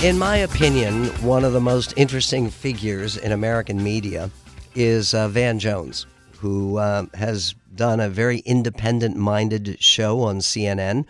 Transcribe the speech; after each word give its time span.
In 0.00 0.16
my 0.16 0.36
opinion, 0.36 1.06
one 1.24 1.44
of 1.44 1.52
the 1.52 1.60
most 1.60 1.92
interesting 1.96 2.50
figures 2.50 3.16
in 3.16 3.32
American 3.32 3.82
media 3.82 4.30
is 4.76 5.12
uh, 5.12 5.26
Van 5.26 5.58
Jones, 5.58 6.06
who 6.38 6.76
uh, 6.76 7.06
has 7.14 7.56
done 7.74 7.98
a 7.98 8.08
very 8.08 8.38
independent 8.38 9.16
minded 9.16 9.82
show 9.82 10.20
on 10.20 10.38
CNN. 10.38 11.04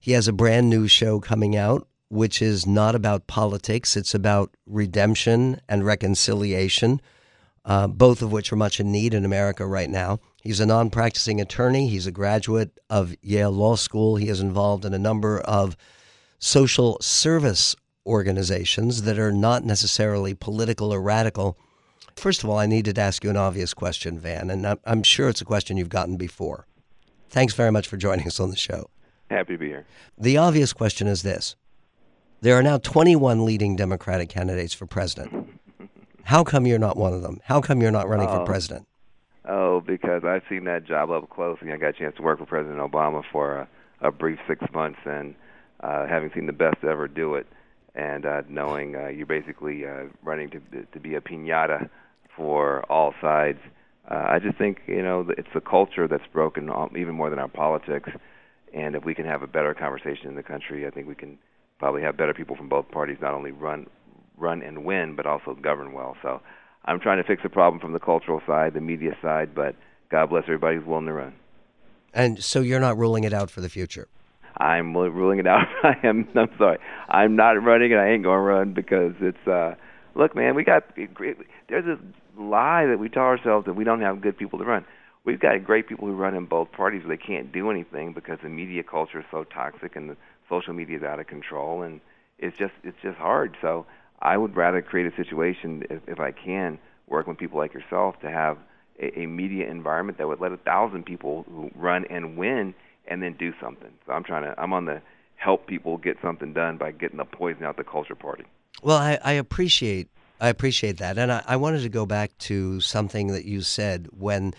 He 0.00 0.10
has 0.12 0.26
a 0.26 0.32
brand 0.32 0.68
new 0.68 0.88
show 0.88 1.20
coming 1.20 1.54
out, 1.54 1.86
which 2.08 2.42
is 2.42 2.66
not 2.66 2.96
about 2.96 3.28
politics, 3.28 3.96
it's 3.96 4.16
about 4.16 4.50
redemption 4.66 5.60
and 5.68 5.86
reconciliation, 5.86 7.00
uh, 7.64 7.86
both 7.86 8.20
of 8.20 8.32
which 8.32 8.52
are 8.52 8.56
much 8.56 8.80
in 8.80 8.90
need 8.90 9.14
in 9.14 9.24
America 9.24 9.64
right 9.64 9.88
now. 9.88 10.18
He's 10.42 10.58
a 10.58 10.66
non 10.66 10.90
practicing 10.90 11.40
attorney, 11.40 11.86
he's 11.86 12.08
a 12.08 12.12
graduate 12.12 12.80
of 12.90 13.14
Yale 13.22 13.52
Law 13.52 13.76
School, 13.76 14.16
he 14.16 14.28
is 14.28 14.40
involved 14.40 14.84
in 14.84 14.92
a 14.92 14.98
number 14.98 15.38
of 15.38 15.76
social 16.40 16.98
service 17.00 17.76
organizations 18.06 19.02
that 19.02 19.18
are 19.18 19.32
not 19.32 19.64
necessarily 19.64 20.34
political 20.34 20.92
or 20.92 21.00
radical. 21.00 21.56
First 22.16 22.44
of 22.44 22.50
all, 22.50 22.58
I 22.58 22.66
needed 22.66 22.96
to 22.96 23.00
ask 23.00 23.24
you 23.24 23.30
an 23.30 23.36
obvious 23.36 23.74
question, 23.74 24.18
Van, 24.18 24.50
and 24.50 24.78
I'm 24.84 25.02
sure 25.02 25.28
it's 25.28 25.40
a 25.40 25.44
question 25.44 25.76
you've 25.76 25.88
gotten 25.88 26.16
before. 26.16 26.66
Thanks 27.28 27.54
very 27.54 27.72
much 27.72 27.88
for 27.88 27.96
joining 27.96 28.26
us 28.26 28.38
on 28.38 28.50
the 28.50 28.56
show. 28.56 28.88
Happy 29.30 29.54
to 29.54 29.58
be 29.58 29.68
here. 29.68 29.86
The 30.18 30.36
obvious 30.36 30.72
question 30.72 31.06
is 31.06 31.22
this 31.22 31.56
There 32.40 32.56
are 32.56 32.62
now 32.62 32.78
21 32.78 33.44
leading 33.44 33.74
Democratic 33.74 34.28
candidates 34.28 34.74
for 34.74 34.86
president. 34.86 35.48
How 36.24 36.44
come 36.44 36.66
you're 36.66 36.78
not 36.78 36.96
one 36.96 37.12
of 37.12 37.22
them? 37.22 37.40
How 37.44 37.60
come 37.60 37.82
you're 37.82 37.90
not 37.90 38.08
running 38.08 38.28
oh. 38.28 38.38
for 38.38 38.44
president? 38.44 38.86
Oh, 39.46 39.80
because 39.80 40.24
I've 40.24 40.42
seen 40.48 40.64
that 40.64 40.84
job 40.84 41.10
up 41.10 41.28
close, 41.28 41.58
and 41.60 41.70
I 41.70 41.76
got 41.76 41.88
a 41.88 41.92
chance 41.92 42.16
to 42.16 42.22
work 42.22 42.38
for 42.38 42.46
President 42.46 42.78
Obama 42.78 43.22
for 43.30 43.58
a, 43.58 43.68
a 44.00 44.10
brief 44.10 44.38
six 44.48 44.64
months, 44.72 45.00
and 45.04 45.34
uh, 45.80 46.06
having 46.06 46.30
seen 46.34 46.46
the 46.46 46.52
best 46.52 46.82
ever 46.82 47.08
do 47.08 47.34
it, 47.34 47.46
and 47.94 48.26
uh, 48.26 48.42
knowing 48.48 48.96
uh, 48.96 49.08
you're 49.08 49.26
basically 49.26 49.86
uh, 49.86 50.04
running 50.22 50.50
to 50.50 50.60
to 50.92 51.00
be 51.00 51.14
a 51.14 51.20
pinata 51.20 51.88
for 52.36 52.82
all 52.90 53.14
sides. 53.20 53.60
Uh, 54.10 54.24
I 54.28 54.38
just 54.38 54.58
think 54.58 54.82
you 54.86 55.02
know 55.02 55.26
it's 55.36 55.48
the 55.54 55.60
culture 55.60 56.08
that's 56.08 56.26
broken 56.32 56.70
even 56.96 57.14
more 57.14 57.30
than 57.30 57.38
our 57.38 57.48
politics. 57.48 58.10
And 58.72 58.96
if 58.96 59.04
we 59.04 59.14
can 59.14 59.24
have 59.24 59.42
a 59.42 59.46
better 59.46 59.72
conversation 59.72 60.26
in 60.26 60.34
the 60.34 60.42
country, 60.42 60.86
I 60.86 60.90
think 60.90 61.06
we 61.06 61.14
can 61.14 61.38
probably 61.78 62.02
have 62.02 62.16
better 62.16 62.34
people 62.34 62.56
from 62.56 62.68
both 62.68 62.90
parties 62.90 63.18
not 63.20 63.34
only 63.34 63.52
run 63.52 63.86
run 64.36 64.62
and 64.62 64.84
win, 64.84 65.14
but 65.14 65.26
also 65.26 65.54
govern 65.54 65.92
well. 65.92 66.16
So 66.22 66.40
I'm 66.84 67.00
trying 67.00 67.18
to 67.18 67.24
fix 67.24 67.42
the 67.42 67.48
problem 67.48 67.80
from 67.80 67.92
the 67.92 68.00
cultural 68.00 68.42
side, 68.46 68.74
the 68.74 68.80
media 68.80 69.16
side, 69.22 69.54
but 69.54 69.76
God 70.10 70.30
bless 70.30 70.44
everybody 70.44 70.76
who's 70.76 70.86
willing 70.86 71.06
to 71.06 71.12
run. 71.12 71.34
And 72.12 72.42
so 72.42 72.60
you're 72.60 72.80
not 72.80 72.98
ruling 72.98 73.24
it 73.24 73.32
out 73.32 73.50
for 73.50 73.60
the 73.60 73.68
future. 73.68 74.08
I'm 74.56 74.96
ruling 74.96 75.38
it 75.38 75.46
out. 75.46 75.66
I 75.82 75.96
am. 76.04 76.28
I'm 76.34 76.50
sorry. 76.58 76.78
I'm 77.08 77.36
not 77.36 77.52
running, 77.62 77.92
and 77.92 78.00
I 78.00 78.08
ain't 78.10 78.22
going 78.22 78.36
to 78.36 78.42
run 78.42 78.72
because 78.72 79.14
it's. 79.20 79.46
uh 79.46 79.74
Look, 80.16 80.36
man, 80.36 80.54
we 80.54 80.62
got. 80.62 80.84
There's 80.96 81.84
this 81.84 81.98
lie 82.38 82.86
that 82.86 82.98
we 82.98 83.08
tell 83.08 83.24
ourselves 83.24 83.66
that 83.66 83.74
we 83.74 83.84
don't 83.84 84.00
have 84.00 84.20
good 84.20 84.36
people 84.36 84.58
to 84.60 84.64
run. 84.64 84.84
We've 85.24 85.40
got 85.40 85.64
great 85.64 85.88
people 85.88 86.06
who 86.06 86.14
run 86.14 86.34
in 86.34 86.46
both 86.46 86.70
parties, 86.70 87.02
they 87.08 87.16
can't 87.16 87.50
do 87.50 87.70
anything 87.70 88.12
because 88.12 88.38
the 88.42 88.48
media 88.50 88.82
culture 88.82 89.20
is 89.20 89.24
so 89.30 89.44
toxic 89.44 89.96
and 89.96 90.10
the 90.10 90.16
social 90.50 90.74
media 90.74 90.98
is 90.98 91.02
out 91.02 91.18
of 91.18 91.26
control, 91.26 91.82
and 91.82 92.00
it's 92.38 92.56
just 92.56 92.74
it's 92.84 93.00
just 93.02 93.16
hard. 93.18 93.56
So 93.60 93.86
I 94.20 94.36
would 94.36 94.54
rather 94.54 94.82
create 94.82 95.12
a 95.12 95.16
situation, 95.16 95.84
if, 95.90 96.02
if 96.06 96.20
I 96.20 96.30
can, 96.30 96.78
work 97.08 97.26
with 97.26 97.38
people 97.38 97.58
like 97.58 97.74
yourself 97.74 98.20
to 98.20 98.30
have 98.30 98.58
a, 99.00 99.20
a 99.20 99.26
media 99.26 99.68
environment 99.68 100.18
that 100.18 100.28
would 100.28 100.40
let 100.40 100.52
a 100.52 100.56
thousand 100.58 101.04
people 101.04 101.44
who 101.48 101.70
run 101.74 102.04
and 102.10 102.36
win 102.36 102.74
and 103.06 103.22
then 103.22 103.34
do 103.34 103.52
something. 103.60 103.90
So 104.06 104.12
I'm 104.12 104.24
trying 104.24 104.42
to 104.44 104.60
I'm 104.60 104.72
on 104.72 104.84
the 104.84 105.00
help 105.36 105.66
people 105.66 105.98
get 105.98 106.16
something 106.22 106.52
done 106.52 106.76
by 106.76 106.90
getting 106.90 107.18
the 107.18 107.24
poison 107.24 107.64
out 107.64 107.76
the 107.76 107.84
culture 107.84 108.14
party. 108.14 108.44
Well, 108.82 108.96
I, 108.96 109.18
I 109.22 109.32
appreciate 109.32 110.08
I 110.40 110.48
appreciate 110.48 110.98
that, 110.98 111.16
and 111.16 111.32
I, 111.32 111.42
I, 111.46 111.56
wanted 111.56 111.82
to 111.82 111.88
go 111.88 112.06
back 112.06 112.36
to 112.38 112.80
something 112.80 113.28
that 113.28 113.44
you 113.44 113.62
said 113.62 114.08
when 114.10 114.52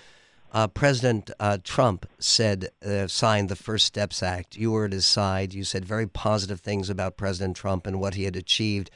uh, 0.54 0.68
President 0.68 1.30
uh, 1.40 1.58
Trump 1.64 2.08
said 2.18 2.70
uh, 2.84 3.08
signed 3.08 3.50
the 3.50 3.58
First 3.58 3.86
Steps 3.86 4.24
Act. 4.24 4.56
You 4.56 4.72
were 4.72 4.86
at 4.86 4.94
his 4.94 5.06
side. 5.06 5.54
You 5.54 5.66
said 5.66 5.84
very 5.84 6.08
positive 6.08 6.62
things 6.62 6.90
about 6.90 7.18
President 7.18 7.58
Trump 7.58 7.86
and 7.86 8.00
what 8.00 8.14
he 8.14 8.24
had 8.24 8.38
achieved 8.38 8.90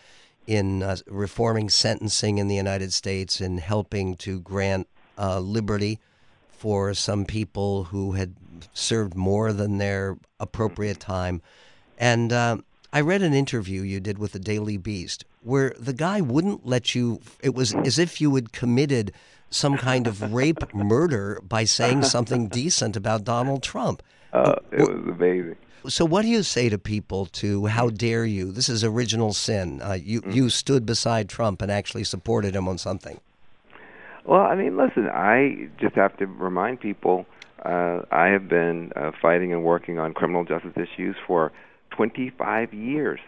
in 0.48 0.82
uh, 0.82 0.96
reforming 1.06 1.70
sentencing 1.70 2.38
in 2.38 2.48
the 2.48 2.56
United 2.56 2.94
States 2.94 3.42
and 3.42 3.60
helping 3.60 4.16
to 4.16 4.40
grant 4.40 4.88
uh, 5.18 5.40
liberty 5.40 6.00
for 6.60 6.94
some 6.94 7.24
people 7.24 7.86
who 7.86 8.12
had 8.12 8.36
served 8.74 9.16
more 9.16 9.54
than 9.54 9.78
their 9.78 10.18
appropriate 10.42 11.00
time. 11.00 11.42
And 11.98 12.34
uh, 12.34 12.58
I 12.92 13.00
read 13.00 13.22
an 13.22 13.34
interview 13.34 13.82
you 13.82 14.02
did 14.02 14.18
with 14.18 14.34
the 14.34 14.40
Daily 14.40 14.76
Beast 14.76 15.24
where 15.42 15.74
the 15.80 15.94
guy 15.94 16.20
wouldn't 16.20 16.66
let 16.66 16.94
you, 16.94 17.22
it 17.42 17.56
was 17.56 17.74
as 17.74 17.98
if 17.98 18.20
you 18.20 18.36
had 18.36 18.52
committed 18.52 19.14
some 19.50 19.78
kind 19.78 20.06
of 20.06 20.34
rape 20.34 20.62
murder 20.74 21.42
by 21.48 21.64
saying 21.64 22.04
something 22.04 22.50
decent 22.50 22.98
about 22.98 23.24
Donald 23.24 23.64
Trump. 23.64 24.04
Uh, 24.34 24.56
it 24.72 24.82
was 24.82 25.16
amazing. 25.16 25.56
So, 25.88 26.04
what 26.04 26.24
do 26.24 26.28
you 26.28 26.44
say 26.44 26.68
to 26.68 26.78
people 26.78 27.26
to 27.28 27.68
how 27.68 27.90
dare 27.90 28.26
you? 28.26 28.52
This 28.52 28.68
is 28.68 28.84
original 28.84 29.32
sin. 29.32 29.82
Uh, 29.82 29.94
you, 29.94 30.22
mm. 30.22 30.36
you 30.36 30.50
stood 30.50 30.86
beside 30.86 31.30
Trump 31.30 31.62
and 31.62 31.72
actually 31.72 32.04
supported 32.04 32.54
him 32.54 32.68
on 32.68 32.78
something. 32.78 33.22
Well, 34.30 34.42
I 34.42 34.54
mean, 34.54 34.78
listen, 34.78 35.08
I 35.12 35.70
just 35.82 35.96
have 35.96 36.16
to 36.18 36.28
remind 36.28 36.80
people 36.80 37.26
uh, 37.66 38.02
I 38.12 38.28
have 38.28 38.48
been 38.48 38.92
uh, 38.96 39.10
fighting 39.20 39.52
and 39.52 39.64
working 39.64 39.98
on 39.98 40.14
criminal 40.14 40.46
justice 40.46 40.74
issues 40.76 41.16
for 41.26 41.52
25 41.98 42.72
years. 42.72 43.20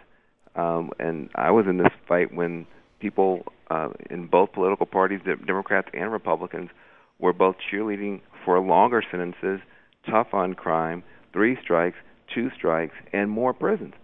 Um, 0.55 0.91
and 0.99 1.31
I 1.33 1.49
was 1.49 1.65
in 1.67 1.77
this 1.77 1.91
fight 2.07 2.31
when 2.31 2.67
people 2.99 3.45
uh, 3.71 3.89
in 4.11 4.27
both 4.27 4.51
political 4.53 4.85
parties, 4.85 5.21
Democrats 5.47 5.87
and 5.91 6.11
Republicans, 6.11 6.69
were 7.17 7.33
both 7.33 7.55
cheerleading 7.73 8.21
for 8.45 8.59
longer 8.59 9.01
sentences, 9.09 9.59
tough 10.07 10.27
on 10.33 10.53
crime, 10.53 11.03
three 11.33 11.57
strikes, 11.63 11.97
two 12.31 12.51
strikes, 12.55 12.93
and 13.11 13.31
more 13.31 13.55
prisons. 13.55 13.95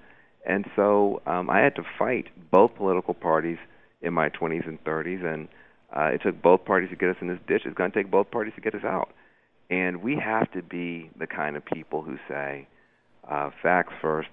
And 0.48 0.66
so 0.76 1.22
um, 1.28 1.48
I 1.48 1.60
had 1.60 1.76
to 1.76 1.84
fight 2.00 2.26
both 2.50 2.74
political 2.76 3.14
parties 3.14 3.60
in 4.02 4.16
my 4.16 4.30
20s 4.30 4.68
and 4.68 4.84
30s, 4.84 5.24
and 5.24 5.48
uh, 5.96 6.06
it 6.06 6.22
took 6.22 6.42
both 6.42 6.66
parties 6.66 6.90
to 6.90 6.96
get 6.96 7.10
us 7.10 7.16
in 7.22 7.28
this 7.28 7.40
ditch. 7.48 7.62
It's 7.66 7.78
going 7.78 7.92
to 7.92 7.98
take 7.98 8.12
both 8.12 8.30
parties 8.32 8.54
to 8.56 8.62
get 8.62 8.76
us 8.76 8.84
out. 8.84 9.10
And 9.70 10.02
we 10.02 10.18
have 10.18 10.52
to 10.54 10.62
be 10.62 11.10
the 11.18 11.28
kind 11.28 11.56
of 11.56 11.66
people 11.66 12.02
who 12.02 12.18
say, 12.28 12.68
uh, 13.30 13.50
facts 13.62 13.94
first, 14.02 14.30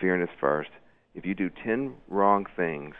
fairness 0.00 0.30
first. 0.40 0.70
If 1.14 1.24
you 1.24 1.34
do 1.34 1.50
10 1.64 1.94
wrong 2.08 2.46
things, 2.56 2.94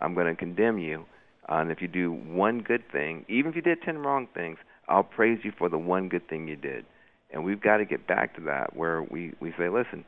I'm 0.00 0.14
going 0.14 0.26
to 0.26 0.34
condemn 0.34 0.78
you. 0.78 1.04
Uh, 1.48 1.56
and 1.56 1.70
if 1.70 1.80
you 1.80 1.88
do 1.88 2.12
one 2.12 2.60
good 2.60 2.82
thing, 2.92 3.24
even 3.28 3.50
if 3.50 3.56
you 3.56 3.62
did 3.62 3.82
10 3.82 3.98
wrong 3.98 4.28
things, 4.34 4.58
I'll 4.88 5.04
praise 5.04 5.40
you 5.44 5.52
for 5.56 5.68
the 5.68 5.78
one 5.78 6.08
good 6.08 6.28
thing 6.28 6.48
you 6.48 6.56
did. 6.56 6.84
And 7.30 7.44
we've 7.44 7.60
got 7.60 7.76
to 7.78 7.84
get 7.84 8.06
back 8.06 8.34
to 8.36 8.42
that 8.42 8.74
where 8.74 9.02
we, 9.02 9.34
we 9.40 9.52
say, 9.58 9.68
listen, 9.68 10.04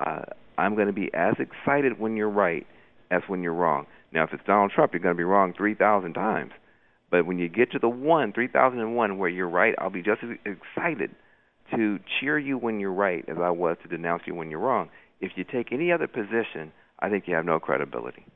uh, 0.00 0.22
I'm 0.58 0.74
going 0.74 0.88
to 0.88 0.92
be 0.92 1.10
as 1.14 1.34
excited 1.38 1.98
when 1.98 2.16
you're 2.16 2.28
right 2.30 2.66
as 3.10 3.22
when 3.28 3.42
you're 3.42 3.54
wrong. 3.54 3.86
Now, 4.12 4.24
if 4.24 4.32
it's 4.32 4.44
Donald 4.46 4.72
Trump, 4.72 4.92
you're 4.92 5.02
going 5.02 5.14
to 5.14 5.18
be 5.18 5.24
wrong 5.24 5.54
3,000 5.56 6.14
times. 6.14 6.52
But 7.14 7.26
when 7.26 7.38
you 7.38 7.48
get 7.48 7.70
to 7.70 7.78
the 7.78 7.88
one, 7.88 8.32
3001, 8.32 9.18
where 9.18 9.28
you're 9.28 9.48
right, 9.48 9.72
I'll 9.78 9.88
be 9.88 10.02
just 10.02 10.24
as 10.24 10.30
excited 10.44 11.12
to 11.72 12.00
cheer 12.18 12.40
you 12.40 12.58
when 12.58 12.80
you're 12.80 12.92
right 12.92 13.24
as 13.28 13.36
I 13.40 13.50
was 13.50 13.76
to 13.84 13.88
denounce 13.88 14.24
you 14.26 14.34
when 14.34 14.50
you're 14.50 14.58
wrong. 14.58 14.88
If 15.20 15.30
you 15.36 15.44
take 15.44 15.70
any 15.70 15.92
other 15.92 16.08
position, 16.08 16.72
I 16.98 17.10
think 17.10 17.28
you 17.28 17.36
have 17.36 17.44
no 17.44 17.60
credibility. 17.60 18.26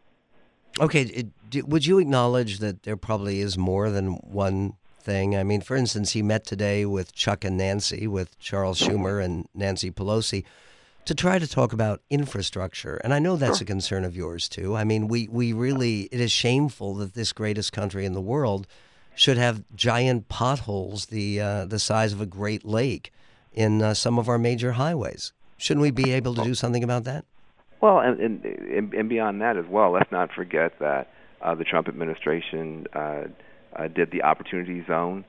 Okay, 0.78 1.24
would 1.66 1.86
you 1.86 1.98
acknowledge 1.98 2.60
that 2.60 2.84
there 2.84 2.96
probably 2.96 3.40
is 3.40 3.58
more 3.58 3.90
than 3.90 4.12
one 4.18 4.74
thing? 5.00 5.34
I 5.34 5.42
mean, 5.42 5.60
for 5.60 5.74
instance, 5.74 6.12
he 6.12 6.22
met 6.22 6.44
today 6.44 6.86
with 6.86 7.12
Chuck 7.12 7.44
and 7.44 7.56
Nancy, 7.56 8.06
with 8.06 8.38
Charles 8.38 8.80
Schumer 8.80 9.20
and 9.20 9.48
Nancy 9.56 9.90
Pelosi 9.90 10.44
to 11.08 11.14
try 11.14 11.38
to 11.38 11.46
talk 11.46 11.72
about 11.72 12.02
infrastructure. 12.10 12.96
And 12.96 13.14
I 13.14 13.18
know 13.18 13.36
that's 13.36 13.62
a 13.62 13.64
concern 13.64 14.04
of 14.04 14.14
yours 14.14 14.46
too. 14.46 14.76
I 14.76 14.84
mean, 14.84 15.08
we, 15.08 15.26
we 15.28 15.54
really, 15.54 16.02
it 16.12 16.20
is 16.20 16.30
shameful 16.30 16.96
that 16.96 17.14
this 17.14 17.32
greatest 17.32 17.72
country 17.72 18.04
in 18.04 18.12
the 18.12 18.20
world 18.20 18.66
should 19.14 19.38
have 19.38 19.64
giant 19.74 20.28
potholes 20.28 21.06
the, 21.06 21.40
uh, 21.40 21.64
the 21.64 21.78
size 21.78 22.12
of 22.12 22.20
a 22.20 22.26
Great 22.26 22.62
Lake 22.62 23.10
in 23.54 23.80
uh, 23.80 23.94
some 23.94 24.18
of 24.18 24.28
our 24.28 24.36
major 24.36 24.72
highways. 24.72 25.32
Shouldn't 25.56 25.80
we 25.80 25.90
be 25.90 26.12
able 26.18 26.34
to 26.34 26.42
do 26.44 26.54
something 26.54 26.84
about 26.84 27.04
that? 27.04 27.24
Well, 27.80 28.00
and, 28.00 28.20
and, 28.44 28.92
and 28.92 29.08
beyond 29.08 29.40
that 29.40 29.56
as 29.56 29.64
well, 29.66 29.90
let's 29.90 30.12
not 30.12 30.30
forget 30.30 30.78
that 30.78 31.10
uh, 31.40 31.54
the 31.54 31.64
Trump 31.64 31.88
administration 31.88 32.86
uh, 32.92 33.22
uh, 33.74 33.88
did 33.88 34.10
the 34.10 34.24
Opportunity 34.24 34.84
Zone 34.86 35.24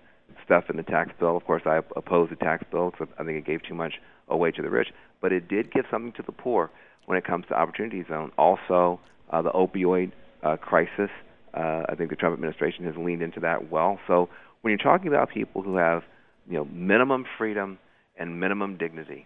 stuff 0.50 0.66
in 0.72 0.78
the 0.82 0.84
tax 0.84 1.12
bill. 1.20 1.38
Of 1.38 1.44
course, 1.46 1.64
I 1.66 1.78
oppose 2.02 2.28
the 2.30 2.36
tax 2.36 2.64
bill 2.72 2.88
because 2.92 3.10
I 3.20 3.24
think 3.24 3.38
it 3.38 3.46
gave 3.46 3.62
too 3.70 3.78
much 3.84 3.94
away 4.28 4.50
to 4.52 4.62
the 4.62 4.70
rich 4.70 4.90
but 5.22 5.32
it 5.32 5.48
did 5.48 5.72
give 5.72 5.86
something 5.92 6.14
to 6.14 6.24
the 6.24 6.32
poor 6.32 6.70
when 7.06 7.18
it 7.18 7.26
comes 7.26 7.46
to 7.50 7.54
Opportunity 7.54 8.04
Zone. 8.08 8.32
Also, 8.38 9.00
uh, 9.32 9.42
the 9.42 9.52
opioid 9.52 10.12
uh, 10.44 10.58
crisis. 10.58 11.10
Uh, 11.54 11.84
I 11.90 11.96
think 11.98 12.10
the 12.10 12.16
Trump 12.16 12.34
administration 12.34 12.86
has 12.86 12.96
leaned 12.98 13.22
into 13.22 13.40
that 13.42 13.72
well. 13.72 14.00
So 14.08 14.30
when 14.62 14.72
you're 14.72 14.78
talking 14.78 15.08
about 15.08 15.30
people 15.30 15.62
who 15.62 15.76
have, 15.78 16.04
you 16.48 16.58
know, 16.58 16.66
minimum 16.72 17.26
freedom 17.38 17.80
and 18.18 18.40
minimum 18.40 18.78
dignity, 18.78 19.26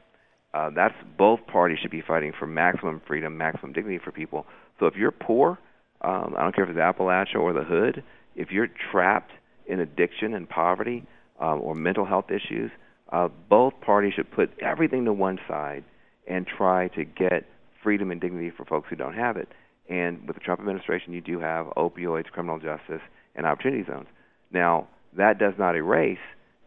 Uh, 0.54 0.70
that's 0.70 0.94
both 1.18 1.40
parties 1.48 1.80
should 1.82 1.96
be 2.00 2.02
fighting 2.02 2.32
for 2.40 2.46
maximum 2.46 3.02
freedom, 3.08 3.32
maximum 3.38 3.74
dignity 3.74 4.00
for 4.06 4.12
people. 4.12 4.46
So 4.80 4.86
if 4.86 4.96
you're 4.96 5.18
poor, 5.30 5.58
um, 6.02 6.36
I 6.38 6.44
don't 6.44 6.54
care 6.56 6.64
if 6.64 6.70
it's 6.70 6.86
Appalachia 6.92 7.40
or 7.46 7.54
the 7.54 7.64
Hood, 7.64 8.04
if 8.36 8.52
you're 8.52 8.70
trapped 8.92 9.32
in 9.66 9.80
addiction 9.80 10.36
and 10.36 10.48
poverty 10.48 11.00
um, 11.40 11.62
or 11.62 11.76
mental 11.76 12.06
health 12.06 12.26
issues, 12.30 12.72
uh, 13.12 13.28
both 13.50 13.74
parties 13.82 14.14
should 14.16 14.32
put 14.32 14.52
everything 14.60 15.06
to 15.06 15.14
one 15.14 15.40
side 15.48 15.84
and 16.28 16.48
try 16.48 16.88
to 16.90 17.04
get 17.04 17.46
freedom 17.82 18.12
and 18.12 18.22
dignity 18.22 18.52
for 18.56 18.66
folks 18.66 18.88
who 18.90 18.96
don't 18.96 19.14
have 19.14 19.38
it. 19.38 19.50
And 19.90 20.26
with 20.26 20.38
the 20.38 20.40
Trump 20.40 20.62
administration, 20.62 21.14
you 21.14 21.22
do 21.22 21.40
have 21.40 21.68
opioids, 21.78 22.28
criminal 22.28 22.58
justice, 22.58 23.02
and 23.36 23.46
opportunity 23.46 23.84
zones. 23.86 24.08
Now, 24.52 24.88
that 25.18 25.38
does 25.38 25.54
not 25.58 25.76
erase, 25.76 26.18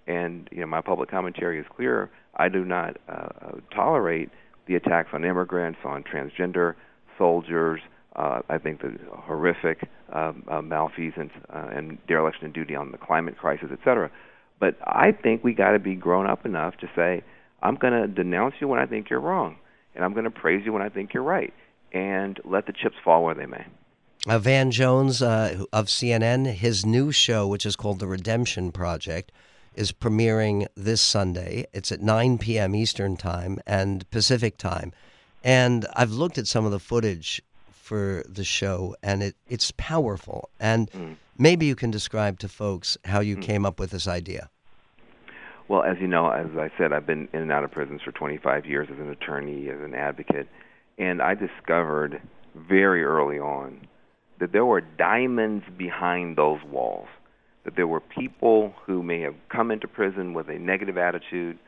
and 0.07 0.49
you 0.53 0.61
know 0.61 0.67
my 0.67 0.81
public 0.81 1.11
commentary 1.11 1.59
is 1.59 1.67
clear. 1.75 2.11
I 2.37 2.49
do 2.49 2.65
not 2.65 2.97
uh, 3.09 3.13
uh 3.13 3.53
tolerate 3.75 4.31
the 4.67 4.75
attacks 4.75 5.09
on 5.13 5.25
immigrants, 5.25 5.79
on 5.85 6.05
transgender 6.05 6.75
soldiers. 7.19 7.81
Uh, 8.15 8.41
I 8.49 8.59
think 8.59 8.81
the 8.81 8.97
horrific 9.11 9.89
uh, 10.13 10.33
uh, 10.51 10.63
malfeasance 10.63 11.33
uh, 11.53 11.69
and 11.73 11.99
dereliction 12.07 12.47
of 12.47 12.53
duty 12.53 12.75
on 12.75 12.93
the 12.93 12.99
climate 12.99 13.37
crisis, 13.37 13.69
et 13.73 13.79
cetera. 13.85 14.11
But 14.59 14.77
I 14.83 15.13
think 15.13 15.45
we 15.45 15.53
got 15.53 15.73
to 15.73 15.79
be 15.79 15.95
grown 15.95 16.27
up 16.27 16.47
enough 16.47 16.77
to 16.79 16.89
say, 16.97 17.23
I'm 17.63 17.77
going 17.77 17.93
to 17.93 18.07
denounce 18.07 18.55
you 18.61 18.69
when 18.69 18.81
I 18.81 18.87
think 18.87 19.11
you're 19.11 19.21
wrong, 19.21 19.57
and 19.95 20.05
I'm 20.05 20.13
going 20.13 20.25
to 20.25 20.31
praise 20.31 20.65
you 20.65 20.73
when 20.73 20.83
I 20.83 20.89
think 20.89 21.15
you're 21.15 21.23
right, 21.23 21.53
and 21.93 22.39
let 22.45 22.67
the 22.67 22.73
chips 22.73 22.97
fall 23.05 23.25
where 23.25 23.35
they 23.35 23.47
may. 23.47 23.67
Uh, 24.27 24.39
Van 24.39 24.71
Jones 24.71 25.23
uh, 25.23 25.65
of 25.73 25.87
CNN, 25.87 26.47
his 26.47 26.85
new 26.85 27.13
show, 27.13 27.47
which 27.47 27.65
is 27.65 27.77
called 27.77 28.01
The 28.01 28.09
Redemption 28.09 28.73
Project, 28.73 29.31
is 29.75 29.93
premiering 29.93 30.67
this 30.75 31.01
Sunday. 31.01 31.67
It's 31.73 31.93
at 31.93 32.01
9 32.01 32.39
p.m. 32.39 32.75
Eastern 32.75 33.17
Time 33.17 33.61
and 33.67 34.09
Pacific 34.11 34.57
Time. 34.57 34.93
And 35.45 35.87
I've 35.95 36.11
looked 36.11 36.39
at 36.39 36.49
some 36.49 36.65
of 36.65 36.73
the 36.73 36.81
footage 36.81 37.41
for 37.87 38.25
the 38.29 38.43
show, 38.43 38.97
and 39.01 39.23
it, 39.23 39.37
it's 39.47 39.73
powerful. 39.77 40.51
And 40.59 40.91
mm. 40.91 41.17
maybe 41.39 41.67
you 41.67 41.77
can 41.77 41.93
describe 41.93 42.41
to 42.41 42.49
folks 42.49 42.99
how 43.05 43.21
you 43.21 43.37
mm. 43.37 43.43
came 43.43 43.65
up 43.65 43.79
with 43.79 43.91
this 43.91 44.09
idea. 44.09 44.51
Well, 45.69 45.85
as 45.85 45.97
you 46.01 46.09
know, 46.09 46.29
as 46.31 46.49
I 46.59 46.71
said, 46.77 46.93
I've 46.93 47.07
been 47.07 47.29
in 47.33 47.43
and 47.43 47.53
out 47.53 47.63
of 47.63 47.71
prisons 47.71 48.01
for 48.03 48.11
25 48.11 48.67
years 48.67 48.89
as 48.93 48.99
an 48.99 49.09
attorney, 49.09 49.69
as 49.69 49.81
an 49.81 49.95
advocate, 49.95 50.49
and 50.99 51.23
I 51.23 51.35
discovered 51.35 52.21
very 52.57 53.05
early 53.05 53.39
on 53.39 53.87
that 54.41 54.51
there 54.51 54.65
were 54.65 54.81
diamonds 54.81 55.65
behind 55.79 56.37
those 56.37 56.61
walls. 56.69 57.09
That 57.65 57.77
there 57.77 57.87
were 57.87 58.01
people 58.01 58.75
who 58.85 59.03
may 59.03 59.21
have 59.21 59.35
come 59.49 59.71
into 59.71 59.87
prison 59.87 60.35
with 60.35 60.49
a 60.49 60.59
negative 60.59 60.99
attitude, 60.99 61.59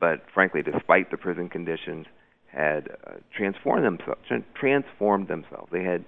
but 0.00 0.24
frankly, 0.34 0.62
despite 0.62 1.10
the 1.10 1.16
prison 1.16 1.48
conditions, 1.48 2.06
had 2.52 2.88
uh, 3.06 3.12
transformed 3.36 3.84
themselves. 3.84 4.20
Transformed 4.54 5.28
themselves. 5.28 5.68
They 5.72 5.84
had 5.84 6.04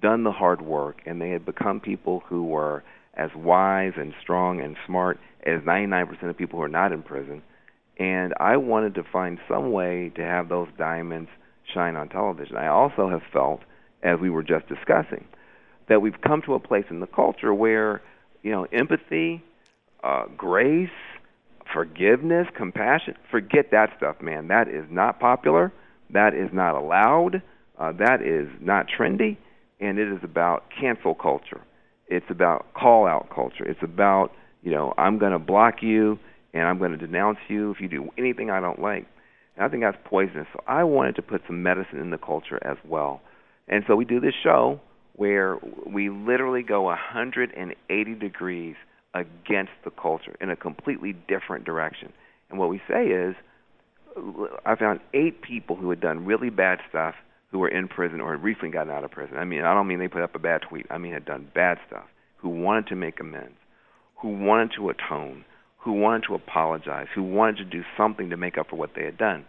done 0.00 0.24
the 0.24 0.32
hard 0.32 0.62
work, 0.62 1.02
and 1.06 1.20
they 1.20 1.30
had 1.30 1.44
become 1.44 1.80
people 1.80 2.22
who 2.28 2.44
were 2.44 2.82
as 3.14 3.30
wise 3.36 3.92
and 3.96 4.14
strong 4.20 4.60
and 4.60 4.76
smart 4.86 5.18
as 5.44 5.60
99% 5.62 6.22
of 6.28 6.36
people 6.36 6.58
who 6.58 6.64
are 6.64 6.68
not 6.68 6.92
in 6.92 7.02
prison. 7.02 7.42
And 7.98 8.32
I 8.40 8.56
wanted 8.56 8.94
to 8.94 9.04
find 9.12 9.38
some 9.48 9.70
way 9.70 10.10
to 10.16 10.22
have 10.22 10.48
those 10.48 10.68
diamonds 10.78 11.28
shine 11.72 11.96
on 11.96 12.08
television. 12.08 12.56
I 12.56 12.68
also 12.68 13.08
have 13.08 13.22
felt, 13.32 13.60
as 14.02 14.18
we 14.20 14.30
were 14.30 14.42
just 14.42 14.66
discussing, 14.68 15.26
that 15.88 16.00
we've 16.00 16.20
come 16.20 16.42
to 16.42 16.54
a 16.54 16.60
place 16.60 16.86
in 16.90 17.00
the 17.00 17.06
culture 17.06 17.52
where, 17.52 18.02
you 18.42 18.50
know, 18.50 18.66
empathy, 18.72 19.42
uh, 20.02 20.24
grace, 20.36 20.88
forgiveness, 21.72 22.46
compassion, 22.56 23.14
forget 23.30 23.70
that 23.70 23.90
stuff, 23.96 24.20
man. 24.20 24.48
That 24.48 24.68
is 24.68 24.84
not 24.90 25.20
popular. 25.20 25.72
That 26.10 26.34
is 26.34 26.50
not 26.52 26.74
allowed. 26.74 27.42
Uh, 27.78 27.92
that 27.92 28.22
is 28.22 28.48
not 28.60 28.86
trendy. 28.86 29.36
And 29.80 29.98
it 29.98 30.08
is 30.08 30.20
about 30.22 30.64
cancel 30.78 31.14
culture. 31.14 31.60
It's 32.06 32.26
about 32.30 32.72
call 32.74 33.06
out 33.06 33.28
culture. 33.34 33.64
It's 33.64 33.82
about, 33.82 34.32
you 34.62 34.70
know, 34.70 34.92
I'm 34.98 35.18
going 35.18 35.32
to 35.32 35.38
block 35.38 35.76
you 35.82 36.18
and 36.54 36.64
I'm 36.64 36.78
going 36.78 36.92
to 36.92 36.98
denounce 36.98 37.38
you 37.48 37.70
if 37.70 37.80
you 37.80 37.88
do 37.88 38.10
anything 38.18 38.50
I 38.50 38.60
don't 38.60 38.80
like. 38.80 39.06
And 39.56 39.64
I 39.64 39.68
think 39.68 39.82
that's 39.82 39.96
poisonous. 40.04 40.46
So 40.52 40.60
I 40.66 40.84
wanted 40.84 41.16
to 41.16 41.22
put 41.22 41.42
some 41.46 41.62
medicine 41.62 41.98
in 41.98 42.10
the 42.10 42.18
culture 42.18 42.58
as 42.64 42.76
well. 42.84 43.22
And 43.68 43.84
so 43.86 43.96
we 43.96 44.04
do 44.04 44.20
this 44.20 44.34
show 44.42 44.80
where 45.14 45.58
we 45.86 46.10
literally 46.10 46.62
go 46.62 46.82
180 46.82 48.14
degrees 48.14 48.76
against 49.14 49.72
the 49.84 49.90
culture 49.90 50.36
in 50.40 50.50
a 50.50 50.56
completely 50.56 51.12
different 51.28 51.64
direction. 51.64 52.12
And 52.50 52.58
what 52.58 52.68
we 52.68 52.80
say 52.88 53.06
is, 53.06 53.34
I 54.66 54.74
found 54.76 55.00
eight 55.14 55.42
people 55.42 55.76
who 55.76 55.90
had 55.90 56.00
done 56.00 56.26
really 56.26 56.50
bad 56.50 56.80
stuff 56.88 57.14
who 57.50 57.58
were 57.58 57.68
in 57.68 57.88
prison 57.88 58.20
or 58.20 58.32
had 58.32 58.42
recently 58.42 58.70
gotten 58.70 58.90
out 58.90 59.04
of 59.04 59.10
prison. 59.10 59.36
I 59.36 59.44
mean, 59.44 59.62
I 59.62 59.74
don't 59.74 59.86
mean 59.86 59.98
they 59.98 60.08
put 60.08 60.22
up 60.22 60.34
a 60.34 60.38
bad 60.38 60.62
tweet. 60.62 60.86
I 60.90 60.98
mean, 60.98 61.12
had 61.12 61.24
done 61.24 61.48
bad 61.54 61.78
stuff, 61.86 62.06
who 62.38 62.48
wanted 62.48 62.86
to 62.88 62.96
make 62.96 63.20
amends, 63.20 63.56
who 64.20 64.28
wanted 64.28 64.72
to 64.76 64.88
atone, 64.88 65.44
who 65.78 65.92
wanted 65.92 66.24
to 66.28 66.34
apologize, 66.34 67.08
who 67.14 67.22
wanted 67.22 67.56
to 67.58 67.64
do 67.64 67.82
something 67.96 68.30
to 68.30 68.36
make 68.36 68.56
up 68.56 68.70
for 68.70 68.76
what 68.76 68.90
they 68.94 69.04
had 69.04 69.18
done. 69.18 69.44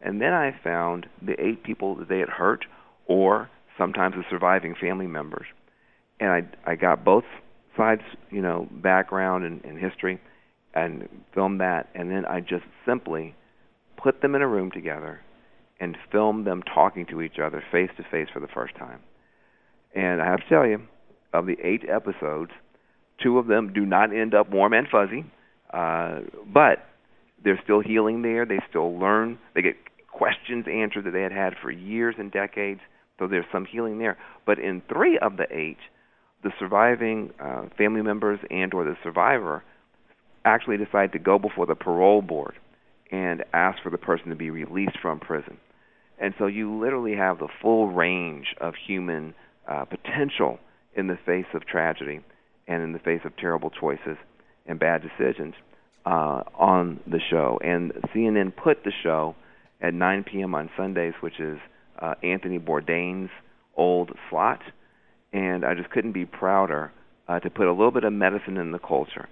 And 0.00 0.20
then 0.20 0.32
I 0.32 0.54
found 0.64 1.06
the 1.20 1.40
eight 1.40 1.62
people 1.62 1.94
that 1.96 2.08
they 2.08 2.18
had 2.18 2.28
hurt 2.28 2.64
or 3.06 3.50
sometimes 3.78 4.14
the 4.14 4.24
surviving 4.30 4.74
family 4.74 5.06
members. 5.06 5.46
And 6.20 6.30
I 6.30 6.70
I 6.70 6.76
got 6.76 7.04
both 7.04 7.24
sides, 7.76 8.02
you 8.30 8.42
know, 8.42 8.68
background 8.70 9.44
and, 9.44 9.64
and 9.64 9.78
history, 9.78 10.20
and 10.74 11.08
film 11.34 11.58
that, 11.58 11.88
and 11.94 12.10
then 12.10 12.24
I 12.24 12.40
just 12.40 12.64
simply 12.86 13.34
put 14.02 14.20
them 14.20 14.34
in 14.34 14.42
a 14.42 14.48
room 14.48 14.70
together 14.70 15.20
and 15.80 15.96
film 16.10 16.44
them 16.44 16.62
talking 16.62 17.06
to 17.06 17.20
each 17.22 17.38
other 17.42 17.62
face 17.72 17.90
to 17.96 18.04
face 18.10 18.28
for 18.32 18.40
the 18.40 18.48
first 18.48 18.74
time. 18.76 19.00
And 19.94 20.22
I 20.22 20.26
have 20.26 20.40
to 20.40 20.48
tell 20.48 20.66
you, 20.66 20.82
of 21.32 21.46
the 21.46 21.56
eight 21.62 21.82
episodes, 21.88 22.52
two 23.22 23.38
of 23.38 23.46
them 23.46 23.72
do 23.72 23.84
not 23.84 24.14
end 24.14 24.34
up 24.34 24.50
warm 24.50 24.72
and 24.72 24.86
fuzzy, 24.88 25.24
uh, 25.72 26.20
but 26.52 26.86
they're 27.42 27.60
still 27.64 27.80
healing 27.80 28.22
there. 28.22 28.46
They 28.46 28.60
still 28.68 28.98
learn. 28.98 29.38
They 29.54 29.62
get 29.62 29.76
questions 30.10 30.66
answered 30.70 31.04
that 31.04 31.12
they 31.12 31.22
had 31.22 31.32
had 31.32 31.54
for 31.60 31.70
years 31.70 32.14
and 32.18 32.30
decades. 32.30 32.80
So 33.18 33.26
there's 33.26 33.46
some 33.52 33.64
healing 33.64 33.98
there. 33.98 34.18
But 34.46 34.58
in 34.58 34.82
three 34.92 35.18
of 35.18 35.36
the 35.36 35.46
eight, 35.50 35.78
the 36.42 36.50
surviving 36.58 37.32
uh, 37.40 37.66
family 37.76 38.02
members 38.02 38.40
and 38.50 38.72
or 38.74 38.84
the 38.84 38.96
survivor 39.02 39.62
actually 40.44 40.76
decide 40.76 41.12
to 41.12 41.18
go 41.18 41.38
before 41.38 41.66
the 41.66 41.74
parole 41.74 42.22
board 42.22 42.54
and 43.10 43.44
ask 43.52 43.82
for 43.82 43.90
the 43.90 43.98
person 43.98 44.30
to 44.30 44.36
be 44.36 44.50
released 44.50 44.98
from 45.00 45.20
prison. 45.20 45.58
And 46.18 46.34
so 46.38 46.46
you 46.46 46.80
literally 46.80 47.16
have 47.16 47.38
the 47.38 47.48
full 47.60 47.88
range 47.88 48.54
of 48.60 48.74
human 48.86 49.34
uh, 49.68 49.84
potential 49.84 50.58
in 50.94 51.06
the 51.06 51.18
face 51.24 51.46
of 51.54 51.66
tragedy 51.66 52.20
and 52.66 52.82
in 52.82 52.92
the 52.92 52.98
face 52.98 53.20
of 53.24 53.36
terrible 53.36 53.70
choices 53.70 54.16
and 54.66 54.78
bad 54.78 55.02
decisions 55.02 55.54
uh, 56.06 56.42
on 56.58 57.00
the 57.06 57.20
show. 57.30 57.58
And 57.62 57.92
CNN 58.14 58.54
put 58.56 58.84
the 58.84 58.92
show 59.02 59.34
at 59.80 59.94
9 59.94 60.24
p.m. 60.24 60.54
on 60.54 60.70
Sundays, 60.76 61.14
which 61.20 61.40
is 61.40 61.58
uh, 62.00 62.14
Anthony 62.22 62.58
Bourdain's 62.58 63.30
old 63.76 64.12
slot, 64.30 64.60
and 65.32 65.64
I 65.64 65.74
just 65.74 65.90
couldn't 65.90 66.12
be 66.12 66.24
prouder 66.24 66.92
uh, 67.28 67.40
to 67.40 67.50
put 67.50 67.66
a 67.66 67.72
little 67.72 67.90
bit 67.90 68.04
of 68.04 68.12
medicine 68.12 68.56
in 68.56 68.72
the 68.72 68.78
culture. 68.78 69.28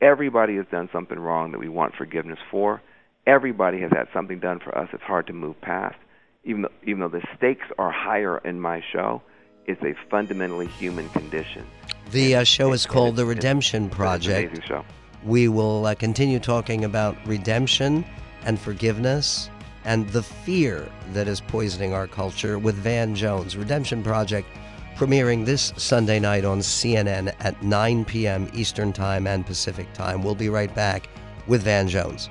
Everybody 0.00 0.56
has 0.56 0.66
done 0.70 0.88
something 0.92 1.18
wrong 1.18 1.52
that 1.52 1.58
we 1.58 1.68
want 1.68 1.94
forgiveness 1.94 2.38
for. 2.50 2.80
Everybody 3.26 3.80
has 3.80 3.90
had 3.90 4.08
something 4.12 4.40
done 4.40 4.60
for 4.60 4.76
us 4.76 4.88
that's 4.92 5.04
hard 5.04 5.26
to 5.26 5.32
move 5.32 5.60
past. 5.60 5.96
Even 6.44 6.62
though, 6.62 6.72
even 6.84 7.00
though 7.00 7.08
the 7.08 7.22
stakes 7.36 7.66
are 7.78 7.90
higher 7.90 8.38
in 8.38 8.60
my 8.60 8.82
show, 8.92 9.20
it's 9.66 9.82
a 9.82 9.94
fundamentally 10.08 10.66
human 10.66 11.08
condition. 11.10 11.66
The 12.12 12.36
uh, 12.36 12.44
show 12.44 12.72
is 12.72 12.86
called 12.86 13.16
The 13.16 13.26
Redemption 13.26 13.90
Project. 13.90 14.48
amazing 14.48 14.64
show. 14.66 14.84
We 15.22 15.48
will 15.48 15.84
uh, 15.84 15.94
continue 15.94 16.38
talking 16.38 16.84
about 16.84 17.16
redemption 17.26 18.06
and 18.44 18.58
forgiveness 18.58 19.50
and 19.84 20.08
the 20.10 20.22
fear 20.22 20.88
that 21.12 21.28
is 21.28 21.40
poisoning 21.42 21.92
our 21.92 22.06
culture 22.06 22.58
with 22.58 22.74
Van 22.76 23.14
Jones. 23.14 23.56
Redemption 23.56 24.02
Project 24.02 24.48
premiering 24.96 25.44
this 25.44 25.72
Sunday 25.76 26.20
night 26.20 26.44
on 26.44 26.60
CNN 26.60 27.34
at 27.40 27.62
9 27.62 28.04
p.m. 28.04 28.50
Eastern 28.54 28.92
Time 28.92 29.26
and 29.26 29.46
Pacific 29.46 29.92
Time. 29.92 30.22
We'll 30.22 30.34
be 30.34 30.48
right 30.48 30.74
back 30.74 31.08
with 31.46 31.62
Van 31.62 31.88
Jones. 31.88 32.28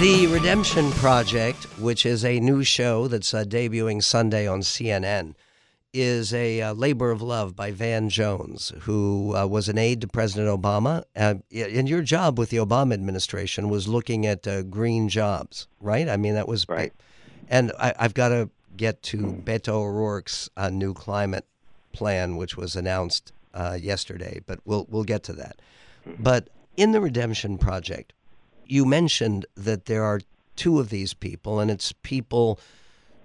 The 0.00 0.26
Redemption 0.28 0.90
Project, 0.92 1.64
which 1.78 2.06
is 2.06 2.24
a 2.24 2.40
new 2.40 2.64
show 2.64 3.06
that's 3.06 3.34
uh, 3.34 3.44
debuting 3.44 4.02
Sunday 4.02 4.46
on 4.46 4.60
CNN 4.60 5.34
is 5.92 6.32
a 6.32 6.62
uh, 6.62 6.72
labor 6.72 7.10
of 7.10 7.20
love 7.20 7.56
by 7.56 7.70
Van 7.70 8.08
Jones, 8.08 8.72
who 8.80 9.36
uh, 9.36 9.46
was 9.46 9.68
an 9.68 9.78
aide 9.78 10.00
to 10.02 10.08
President 10.08 10.48
Obama. 10.48 11.04
Uh, 11.16 11.34
and 11.52 11.88
your 11.88 12.02
job 12.02 12.38
with 12.38 12.50
the 12.50 12.58
Obama 12.58 12.94
administration 12.94 13.68
was 13.68 13.88
looking 13.88 14.26
at 14.26 14.46
uh, 14.46 14.62
green 14.62 15.08
jobs, 15.08 15.66
right? 15.80 16.08
I 16.08 16.16
mean, 16.16 16.34
that 16.34 16.48
was 16.48 16.68
right. 16.68 16.92
And 17.48 17.72
I, 17.78 17.94
have 17.98 18.14
got 18.14 18.28
to 18.28 18.50
get 18.76 19.02
to 19.04 19.18
Beto 19.18 19.70
O'Rourke's 19.70 20.48
uh, 20.56 20.70
new 20.70 20.94
climate 20.94 21.44
plan, 21.92 22.36
which 22.36 22.56
was 22.56 22.76
announced 22.76 23.32
uh, 23.52 23.76
yesterday, 23.80 24.40
but 24.46 24.60
we'll 24.64 24.86
we'll 24.88 25.04
get 25.04 25.24
to 25.24 25.32
that. 25.34 25.60
But 26.18 26.48
in 26.76 26.92
the 26.92 27.00
Redemption 27.00 27.58
Project, 27.58 28.12
you 28.64 28.84
mentioned 28.84 29.44
that 29.56 29.86
there 29.86 30.04
are 30.04 30.20
two 30.54 30.78
of 30.78 30.90
these 30.90 31.14
people, 31.14 31.58
and 31.58 31.70
it's 31.70 31.92
people 32.02 32.60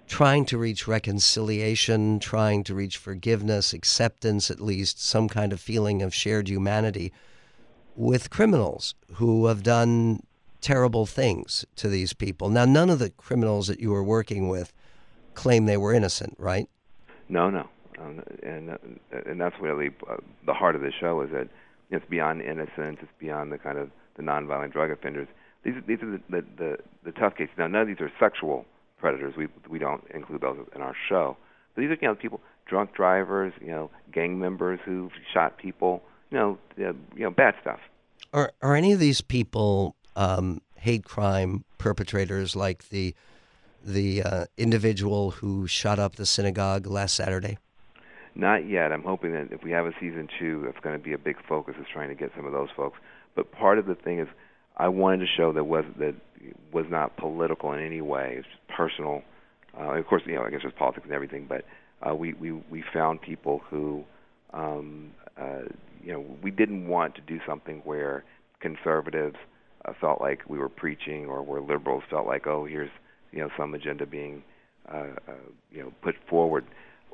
trying 0.06 0.44
to 0.46 0.58
reach 0.58 0.86
reconciliation, 0.86 2.18
trying 2.18 2.62
to 2.64 2.74
reach 2.74 2.96
forgiveness, 2.96 3.72
acceptance, 3.72 4.50
at 4.50 4.60
least 4.60 5.02
some 5.02 5.28
kind 5.28 5.52
of 5.52 5.60
feeling 5.60 6.02
of 6.02 6.14
shared 6.14 6.48
humanity 6.48 7.12
with 7.96 8.30
criminals 8.30 8.94
who 9.14 9.46
have 9.46 9.62
done 9.62 10.22
terrible 10.60 11.06
things 11.06 11.64
to 11.76 11.88
these 11.88 12.12
people. 12.12 12.48
Now, 12.48 12.64
none 12.64 12.90
of 12.90 12.98
the 12.98 13.10
criminals 13.10 13.66
that 13.68 13.80
you 13.80 13.90
were 13.90 14.04
working 14.04 14.48
with 14.48 14.72
claim 15.34 15.66
they 15.66 15.76
were 15.76 15.92
innocent, 15.92 16.34
right? 16.38 16.68
No, 17.28 17.50
no, 17.50 17.68
um, 17.98 18.22
and 18.42 18.70
uh, 18.70 18.76
and 19.26 19.40
that's 19.40 19.56
really 19.60 19.90
uh, 20.08 20.16
the 20.44 20.54
heart 20.54 20.76
of 20.76 20.82
the 20.82 20.92
show 20.92 21.20
is 21.22 21.30
that 21.30 21.48
it's 21.90 22.04
beyond 22.08 22.42
innocence, 22.42 22.98
it's 23.00 23.10
beyond 23.18 23.52
the 23.52 23.58
kind 23.58 23.78
of 23.78 23.90
the 24.16 24.22
nonviolent 24.22 24.72
drug 24.72 24.90
offenders. 24.90 25.28
These 25.64 25.74
these 25.86 25.98
are 26.02 26.10
the 26.12 26.20
the, 26.30 26.44
the, 26.56 26.78
the 27.04 27.12
tough 27.12 27.36
cases. 27.36 27.54
Now, 27.58 27.66
none 27.66 27.82
of 27.82 27.88
these 27.88 28.00
are 28.00 28.12
sexual 28.20 28.64
predators. 28.98 29.34
We 29.36 29.48
we 29.68 29.78
don't 29.78 30.04
include 30.14 30.40
those 30.40 30.58
in 30.74 30.80
our 30.80 30.94
show. 31.08 31.36
But 31.74 31.82
these 31.82 31.90
are 31.90 31.98
you 32.00 32.08
know 32.08 32.14
people, 32.14 32.40
drunk 32.66 32.94
drivers, 32.94 33.52
you 33.60 33.68
know, 33.68 33.90
gang 34.12 34.38
members 34.38 34.80
who've 34.84 35.12
shot 35.32 35.58
people, 35.58 36.02
you 36.30 36.38
know, 36.38 36.58
you 36.76 36.94
know, 37.16 37.30
bad 37.30 37.54
stuff. 37.60 37.80
Are 38.32 38.52
are 38.62 38.74
any 38.74 38.92
of 38.92 38.98
these 38.98 39.20
people 39.20 39.94
um, 40.16 40.60
hate 40.76 41.04
crime 41.04 41.64
perpetrators 41.78 42.56
like 42.56 42.88
the 42.88 43.14
the 43.84 44.22
uh, 44.22 44.44
individual 44.56 45.30
who 45.30 45.66
shot 45.66 45.98
up 45.98 46.16
the 46.16 46.26
synagogue 46.26 46.86
last 46.86 47.14
Saturday? 47.14 47.58
Not 48.34 48.68
yet. 48.68 48.92
I'm 48.92 49.02
hoping 49.02 49.32
that 49.32 49.52
if 49.52 49.62
we 49.62 49.70
have 49.70 49.86
a 49.86 49.92
season 49.98 50.28
two, 50.38 50.62
that's 50.64 50.78
going 50.80 50.98
to 50.98 51.02
be 51.02 51.12
a 51.12 51.18
big 51.18 51.36
focus 51.48 51.74
is 51.80 51.86
trying 51.90 52.08
to 52.08 52.14
get 52.14 52.32
some 52.36 52.44
of 52.44 52.52
those 52.52 52.68
folks. 52.76 52.98
But 53.34 53.52
part 53.52 53.78
of 53.78 53.86
the 53.86 53.94
thing 53.94 54.18
is, 54.18 54.28
I 54.76 54.88
wanted 54.88 55.20
to 55.20 55.26
show 55.26 55.52
that 55.52 55.64
was 55.64 55.84
that 55.98 56.14
was 56.72 56.86
not 56.88 57.16
political 57.16 57.72
in 57.72 57.84
any 57.84 58.00
way. 58.00 58.36
It's 58.38 58.48
personal. 58.74 59.22
Uh, 59.78 59.94
of 59.94 60.06
course, 60.06 60.22
you 60.26 60.34
know, 60.34 60.42
I 60.44 60.50
guess 60.50 60.60
there's 60.62 60.74
politics 60.78 61.04
and 61.04 61.14
everything, 61.14 61.46
but 61.48 61.64
uh, 62.06 62.14
we 62.14 62.34
we 62.34 62.52
we 62.52 62.84
found 62.92 63.20
people 63.20 63.60
who, 63.70 64.04
um, 64.52 65.12
uh, 65.40 65.62
you 66.02 66.12
know, 66.12 66.24
we 66.42 66.50
didn't 66.50 66.88
want 66.88 67.14
to 67.16 67.20
do 67.22 67.38
something 67.46 67.82
where 67.84 68.24
conservatives 68.60 69.36
uh, 69.84 69.92
felt 70.00 70.20
like 70.20 70.40
we 70.48 70.58
were 70.58 70.68
preaching, 70.68 71.26
or 71.26 71.42
where 71.42 71.60
liberals 71.60 72.02
felt 72.10 72.26
like, 72.26 72.46
oh, 72.46 72.64
here's 72.64 72.90
you 73.32 73.40
know 73.40 73.50
some 73.56 73.74
agenda 73.74 74.06
being 74.06 74.42
uh, 74.92 75.08
uh, 75.28 75.32
you 75.70 75.82
know 75.82 75.92
put 76.02 76.14
forward. 76.28 76.64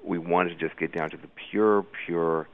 We 0.05 0.19
wanted 0.19 0.59
to 0.59 0.69
just 0.69 0.79
get 0.79 0.93
down 0.93 1.11
to 1.11 1.17
the 1.17 1.29
pure, 1.50 1.87
pure 2.07 2.49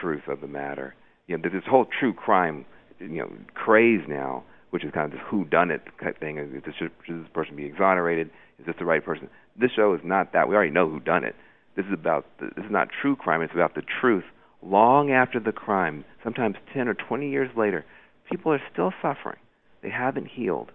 truth 0.00 0.28
of 0.28 0.40
the 0.40 0.46
matter. 0.46 0.94
You 1.26 1.36
know, 1.36 1.42
this 1.50 1.62
whole 1.68 1.86
true 1.98 2.14
crime 2.14 2.64
you 2.98 3.18
know 3.18 3.30
craze 3.54 4.02
now, 4.08 4.44
which 4.76 4.84
is 4.84 4.92
kind 4.92 5.06
of 5.06 5.12
this 5.12 5.26
who 5.30 5.42
done 5.46 5.70
it 5.70 5.80
type 6.04 6.20
thing. 6.20 6.36
Is 6.36 6.62
this, 6.62 6.74
should, 6.78 6.90
this 7.08 7.26
person 7.32 7.56
be 7.56 7.64
exonerated? 7.64 8.28
Is 8.58 8.66
this 8.66 8.74
the 8.78 8.84
right 8.84 9.02
person? 9.02 9.30
This 9.58 9.70
show 9.74 9.94
is 9.94 10.02
not 10.04 10.34
that. 10.34 10.50
We 10.50 10.54
already 10.54 10.70
know 10.70 10.86
who 10.86 11.00
done 11.00 11.24
it. 11.24 11.34
This 11.76 11.86
is 11.86 11.94
about 11.94 12.26
the, 12.38 12.50
this 12.54 12.66
is 12.66 12.70
not 12.70 12.88
true 13.00 13.16
crime. 13.16 13.40
It's 13.40 13.54
about 13.54 13.74
the 13.74 13.80
truth. 14.02 14.24
Long 14.60 15.10
after 15.10 15.40
the 15.40 15.50
crime, 15.50 16.04
sometimes 16.22 16.56
10 16.74 16.88
or 16.88 16.94
20 16.94 17.30
years 17.30 17.48
later, 17.56 17.86
people 18.30 18.52
are 18.52 18.60
still 18.70 18.92
suffering. 19.00 19.38
They 19.82 19.88
haven't 19.88 20.26
healed, 20.26 20.72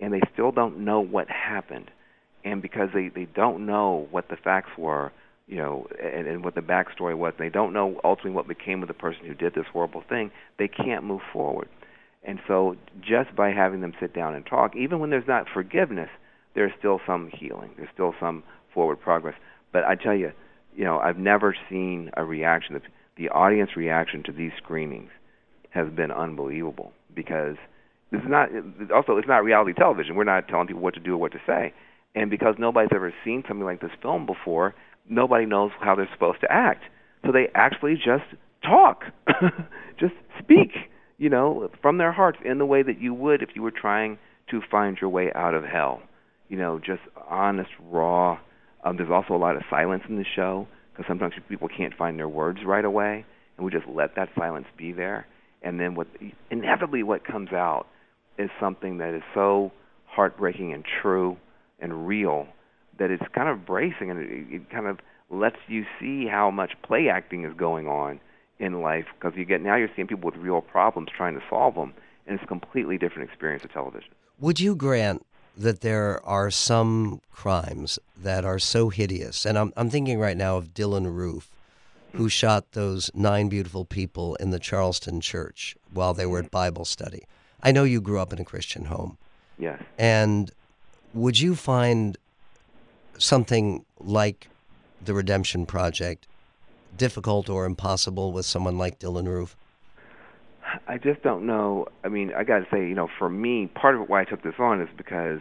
and 0.00 0.12
they 0.12 0.22
still 0.32 0.50
don't 0.50 0.84
know 0.84 0.98
what 0.98 1.28
happened. 1.30 1.92
And 2.44 2.60
because 2.60 2.88
they 2.92 3.08
they 3.08 3.28
don't 3.36 3.66
know 3.66 4.08
what 4.10 4.30
the 4.30 4.36
facts 4.36 4.70
were, 4.76 5.12
you 5.46 5.58
know, 5.58 5.86
and, 6.02 6.26
and 6.26 6.44
what 6.44 6.56
the 6.56 6.60
backstory 6.60 7.16
was, 7.16 7.34
they 7.38 7.50
don't 7.50 7.72
know 7.72 8.00
ultimately 8.02 8.32
what 8.32 8.48
became 8.48 8.82
of 8.82 8.88
the 8.88 8.94
person 8.94 9.24
who 9.24 9.34
did 9.34 9.54
this 9.54 9.66
horrible 9.72 10.02
thing, 10.08 10.32
they 10.58 10.66
can't 10.66 11.04
move 11.04 11.20
forward. 11.32 11.68
And 12.24 12.40
so, 12.48 12.76
just 13.00 13.36
by 13.36 13.50
having 13.50 13.80
them 13.82 13.92
sit 14.00 14.14
down 14.14 14.34
and 14.34 14.46
talk, 14.46 14.74
even 14.76 14.98
when 14.98 15.10
there's 15.10 15.28
not 15.28 15.46
forgiveness, 15.52 16.08
there's 16.54 16.72
still 16.78 17.00
some 17.06 17.30
healing. 17.32 17.70
There's 17.76 17.90
still 17.92 18.14
some 18.18 18.42
forward 18.72 19.00
progress. 19.00 19.34
But 19.72 19.84
I 19.84 19.94
tell 19.94 20.14
you, 20.14 20.32
you 20.74 20.84
know, 20.84 20.98
I've 20.98 21.18
never 21.18 21.54
seen 21.68 22.10
a 22.16 22.24
reaction. 22.24 22.80
The 23.16 23.28
audience 23.28 23.76
reaction 23.76 24.22
to 24.24 24.32
these 24.32 24.52
screenings 24.56 25.10
has 25.70 25.88
been 25.90 26.10
unbelievable 26.10 26.92
because 27.14 27.56
this 28.10 28.22
is 28.22 28.28
not. 28.28 28.48
Also, 28.94 29.16
it's 29.16 29.28
not 29.28 29.44
reality 29.44 29.72
television. 29.72 30.14
We're 30.14 30.24
not 30.24 30.48
telling 30.48 30.66
people 30.66 30.82
what 30.82 30.94
to 30.94 31.00
do 31.00 31.14
or 31.14 31.18
what 31.18 31.32
to 31.32 31.40
say. 31.46 31.74
And 32.14 32.30
because 32.30 32.54
nobody's 32.58 32.90
ever 32.94 33.12
seen 33.24 33.42
something 33.46 33.64
like 33.64 33.80
this 33.80 33.90
film 34.00 34.24
before, 34.24 34.74
nobody 35.08 35.46
knows 35.46 35.72
how 35.80 35.94
they're 35.94 36.08
supposed 36.12 36.40
to 36.42 36.50
act. 36.50 36.84
So 37.26 37.32
they 37.32 37.48
actually 37.54 37.96
just 37.96 38.24
talk, 38.62 39.04
just 39.98 40.14
speak, 40.38 40.70
you 41.24 41.30
know, 41.30 41.70
from 41.80 41.96
their 41.96 42.12
hearts 42.12 42.36
in 42.44 42.58
the 42.58 42.66
way 42.66 42.82
that 42.82 43.00
you 43.00 43.14
would 43.14 43.40
if 43.40 43.48
you 43.54 43.62
were 43.62 43.70
trying 43.70 44.18
to 44.50 44.60
find 44.70 44.98
your 45.00 45.08
way 45.08 45.32
out 45.34 45.54
of 45.54 45.64
hell. 45.64 46.02
You 46.50 46.58
know, 46.58 46.78
just 46.78 47.00
honest, 47.30 47.70
raw. 47.80 48.38
Um, 48.84 48.98
there's 48.98 49.10
also 49.10 49.32
a 49.34 49.40
lot 49.40 49.56
of 49.56 49.62
silence 49.70 50.02
in 50.06 50.16
the 50.16 50.26
show 50.36 50.68
because 50.92 51.06
sometimes 51.08 51.32
people 51.48 51.66
can't 51.74 51.94
find 51.94 52.18
their 52.18 52.28
words 52.28 52.58
right 52.66 52.84
away, 52.84 53.24
and 53.56 53.64
we 53.64 53.72
just 53.72 53.86
let 53.88 54.16
that 54.16 54.28
silence 54.38 54.66
be 54.76 54.92
there. 54.92 55.26
And 55.62 55.80
then 55.80 55.94
what 55.94 56.08
inevitably 56.50 57.02
what 57.02 57.24
comes 57.24 57.52
out 57.52 57.86
is 58.36 58.50
something 58.60 58.98
that 58.98 59.14
is 59.14 59.22
so 59.32 59.72
heartbreaking 60.04 60.74
and 60.74 60.84
true 61.00 61.38
and 61.80 62.06
real 62.06 62.48
that 62.98 63.10
it's 63.10 63.24
kind 63.34 63.48
of 63.48 63.64
bracing 63.64 64.10
and 64.10 64.20
it, 64.20 64.56
it 64.56 64.70
kind 64.70 64.86
of 64.86 64.98
lets 65.30 65.56
you 65.68 65.84
see 65.98 66.26
how 66.30 66.50
much 66.50 66.72
play 66.86 67.08
acting 67.08 67.46
is 67.46 67.54
going 67.56 67.88
on 67.88 68.20
in 68.58 68.80
life 68.80 69.06
because 69.18 69.36
you 69.36 69.44
get 69.44 69.60
now 69.60 69.76
you're 69.76 69.90
seeing 69.96 70.06
people 70.06 70.30
with 70.30 70.38
real 70.40 70.60
problems 70.60 71.08
trying 71.16 71.34
to 71.34 71.42
solve 71.48 71.74
them 71.74 71.92
and 72.26 72.34
it's 72.34 72.44
a 72.44 72.46
completely 72.46 72.96
different 72.96 73.28
experience 73.28 73.64
of 73.64 73.72
television. 73.72 74.10
Would 74.38 74.60
you 74.60 74.74
grant 74.74 75.26
that 75.56 75.80
there 75.82 76.24
are 76.24 76.50
some 76.50 77.20
crimes 77.30 77.98
that 78.16 78.44
are 78.44 78.58
so 78.58 78.88
hideous 78.88 79.44
and 79.44 79.58
I'm 79.58 79.72
I'm 79.76 79.90
thinking 79.90 80.18
right 80.18 80.36
now 80.36 80.56
of 80.56 80.74
Dylann 80.74 81.12
Roof 81.14 81.50
who 82.14 82.28
shot 82.28 82.72
those 82.72 83.10
nine 83.12 83.48
beautiful 83.48 83.84
people 83.84 84.36
in 84.36 84.50
the 84.50 84.60
Charleston 84.60 85.20
church 85.20 85.76
while 85.92 86.14
they 86.14 86.26
were 86.26 86.38
at 86.38 86.50
Bible 86.50 86.84
study. 86.84 87.24
I 87.62 87.72
know 87.72 87.84
you 87.84 88.00
grew 88.00 88.20
up 88.20 88.32
in 88.32 88.38
a 88.38 88.44
Christian 88.44 88.84
home. 88.84 89.18
Yes. 89.58 89.82
And 89.98 90.50
would 91.12 91.40
you 91.40 91.54
find 91.54 92.16
something 93.18 93.84
like 93.98 94.48
the 95.04 95.14
Redemption 95.14 95.66
Project 95.66 96.26
difficult 96.96 97.48
or 97.48 97.64
impossible 97.64 98.32
with 98.32 98.46
someone 98.46 98.78
like 98.78 98.98
Dylann 98.98 99.26
Roof? 99.26 99.56
I 100.88 100.98
just 100.98 101.22
don't 101.22 101.46
know. 101.46 101.86
I 102.02 102.08
mean, 102.08 102.32
I 102.36 102.44
got 102.44 102.58
to 102.58 102.66
say, 102.70 102.78
you 102.78 102.94
know, 102.94 103.08
for 103.18 103.28
me, 103.28 103.68
part 103.74 103.94
of 103.94 104.08
why 104.08 104.22
I 104.22 104.24
took 104.24 104.42
this 104.42 104.54
on 104.58 104.80
is 104.80 104.88
because, 104.96 105.40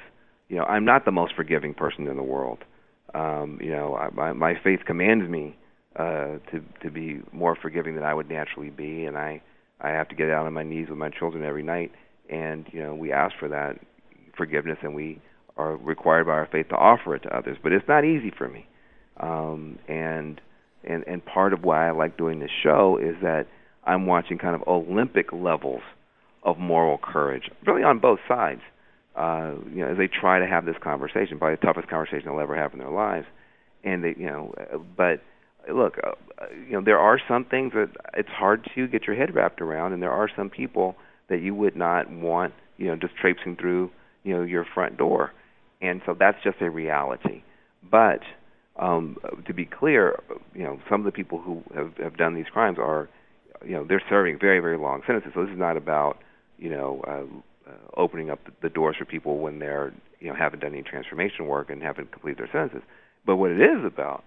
you 0.50 0.58
know, 0.58 0.64
I'm 0.66 0.86
not 0.86 1.06
the 1.06 1.12
most 1.12 1.34
forgiving 1.36 1.74
person 1.74 2.08
in 2.08 2.18
the 2.18 2.24
world. 2.24 2.60
Um, 3.14 3.60
you 3.62 3.72
know, 3.72 3.96
I, 3.96 4.10
my, 4.10 4.34
my 4.34 4.54
faith 4.64 4.82
commands 4.86 5.30
me 5.30 5.56
uh, 5.96 6.40
to 6.52 6.64
to 6.82 6.90
be 6.90 7.22
more 7.32 7.56
forgiving 7.56 7.96
than 7.96 8.04
I 8.04 8.14
would 8.14 8.30
naturally 8.30 8.72
be, 8.72 9.06
and 9.06 9.18
I 9.18 9.42
I 9.80 9.90
have 9.90 10.10
to 10.10 10.16
get 10.16 10.30
out 10.30 10.46
on 10.46 10.54
my 10.54 10.64
knees 10.64 10.90
with 10.90 10.98
my 10.98 11.10
children 11.10 11.44
every 11.44 11.64
night, 11.64 11.92
and 12.30 12.66
you 12.72 12.82
know, 12.82 12.96
we 12.96 13.12
ask 13.12 13.36
for 13.40 13.48
that 13.50 13.80
forgiveness, 14.36 14.80
and 14.82 14.96
we 14.96 15.22
are 15.56 15.76
required 15.78 16.26
by 16.26 16.32
our 16.32 16.50
faith 16.52 16.70
to 16.70 16.76
offer 16.76 17.16
it 17.16 17.24
to 17.24 17.38
others. 17.38 17.58
But 17.62 17.74
it's 17.74 17.88
not 17.88 18.04
easy 18.04 18.32
for 18.36 18.50
me, 18.50 18.66
um, 19.18 19.78
and 19.88 20.42
and 20.84 21.04
and 21.08 21.24
part 21.26 21.54
of 21.54 21.64
why 21.64 21.88
I 21.88 21.92
like 21.92 22.18
doing 22.18 22.40
this 22.40 22.52
show 22.64 22.98
is 23.02 23.16
that 23.22 23.48
I'm 23.86 24.06
watching 24.06 24.38
kind 24.38 24.56
of 24.56 24.68
Olympic 24.68 25.32
levels 25.34 25.82
of 26.44 26.58
moral 26.58 26.98
courage, 26.98 27.50
really 27.66 27.84
on 27.84 28.00
both 28.00 28.20
sides. 28.28 28.62
Uh, 29.16 29.54
you 29.72 29.84
know, 29.84 29.92
as 29.92 29.98
they 29.98 30.08
try 30.08 30.40
to 30.40 30.48
have 30.48 30.66
this 30.66 30.76
conversation, 30.84 31.38
probably 31.38 31.56
the 31.56 31.66
toughest 31.66 31.88
conversation 31.88 32.24
they'll 32.26 32.40
ever 32.40 32.56
have 32.56 32.74
in 32.74 32.80
their 32.80 32.90
lives, 32.90 33.28
and 33.84 34.04
they, 34.04 34.16
you 34.18 34.26
know, 34.26 34.54
but 34.98 35.22
look, 35.72 36.00
uh, 36.04 36.12
you 36.68 36.74
know, 36.74 36.82
there 36.84 36.98
are 36.98 37.20
some 37.28 37.46
things 37.46 37.74
that 37.74 37.90
it's 38.16 38.30
hard 38.30 38.68
to 38.74 38.88
get 38.88 39.06
your 39.06 39.16
head 39.16 39.36
wrapped 39.36 39.62
around, 39.62 39.94
and 39.94 40.02
there 40.02 40.12
are 40.12 40.30
some 40.36 40.50
people 40.50 40.96
that 41.30 41.42
you 41.42 41.54
would 41.54 41.76
not 41.76 42.10
want, 42.12 42.54
you 42.78 42.88
know, 42.88 42.96
just 42.96 43.16
traipsing 43.16 43.56
through, 43.56 43.92
you 44.24 44.36
know, 44.36 44.42
your 44.42 44.66
front 44.74 44.98
door 44.98 45.32
and 45.84 46.02
so 46.06 46.16
that's 46.18 46.38
just 46.44 46.62
a 46.62 46.70
reality. 46.70 47.44
But 47.92 48.22
um, 48.78 49.18
to 49.46 49.54
be 49.54 49.66
clear, 49.66 50.22
you 50.54 50.64
know, 50.64 50.80
some 50.90 51.02
of 51.02 51.06
the 51.06 51.12
people 51.12 51.40
who 51.40 51.64
have, 51.76 51.96
have 51.98 52.18
done 52.18 52.36
these 52.36 52.48
crimes 52.52 52.78
are, 52.80 53.10
you 53.66 53.74
know, 53.74 53.86
they're 53.88 54.02
serving 54.10 54.40
very, 54.40 54.60
very 54.60 54.78
long 54.78 55.02
sentences. 55.06 55.32
So 55.34 55.44
this 55.44 55.52
is 55.52 55.60
not 55.60 55.78
about, 55.78 56.18
you 56.58 56.70
know, 56.70 57.02
uh, 57.08 57.70
uh, 57.70 57.76
opening 57.96 58.30
up 58.30 58.40
the 58.62 58.70
doors 58.70 58.96
for 58.98 59.06
people 59.06 59.40
when 59.40 59.60
they're, 59.60 59.94
you 60.20 60.30
know, 60.30 60.36
haven't 60.36 60.62
done 60.62 60.74
any 60.74 60.84
transformation 60.84 61.46
work 61.46 61.70
and 61.70 61.82
haven't 61.82 62.12
completed 62.12 62.40
their 62.40 62.50
sentences. 62.52 62.88
But 63.26 63.38
what 63.38 63.52
it 63.52 63.62
is 63.62 63.86
about 63.86 64.24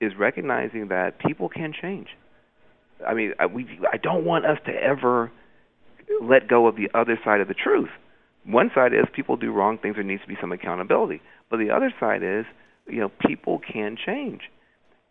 is 0.00 0.12
recognizing 0.18 0.88
that 0.88 1.18
people 1.18 1.48
can 1.48 1.72
change. 1.80 2.08
I 3.06 3.14
mean, 3.14 3.34
I, 3.38 3.46
we, 3.46 3.66
I 3.92 3.98
don't 3.98 4.24
want 4.24 4.46
us 4.46 4.58
to 4.66 4.72
ever 4.72 5.30
let 6.20 6.48
go 6.48 6.66
of 6.66 6.76
the 6.76 6.88
other 6.94 7.18
side 7.24 7.40
of 7.40 7.48
the 7.48 7.54
truth 7.54 7.90
one 8.44 8.70
side 8.74 8.92
is 8.92 9.04
people 9.14 9.36
do 9.36 9.52
wrong 9.52 9.78
things, 9.78 9.94
there 9.94 10.04
needs 10.04 10.22
to 10.22 10.28
be 10.28 10.36
some 10.40 10.52
accountability. 10.52 11.20
But 11.50 11.58
the 11.58 11.70
other 11.70 11.92
side 12.00 12.22
is, 12.22 12.44
you 12.88 13.00
know, 13.00 13.10
people 13.26 13.60
can 13.60 13.96
change. 13.96 14.42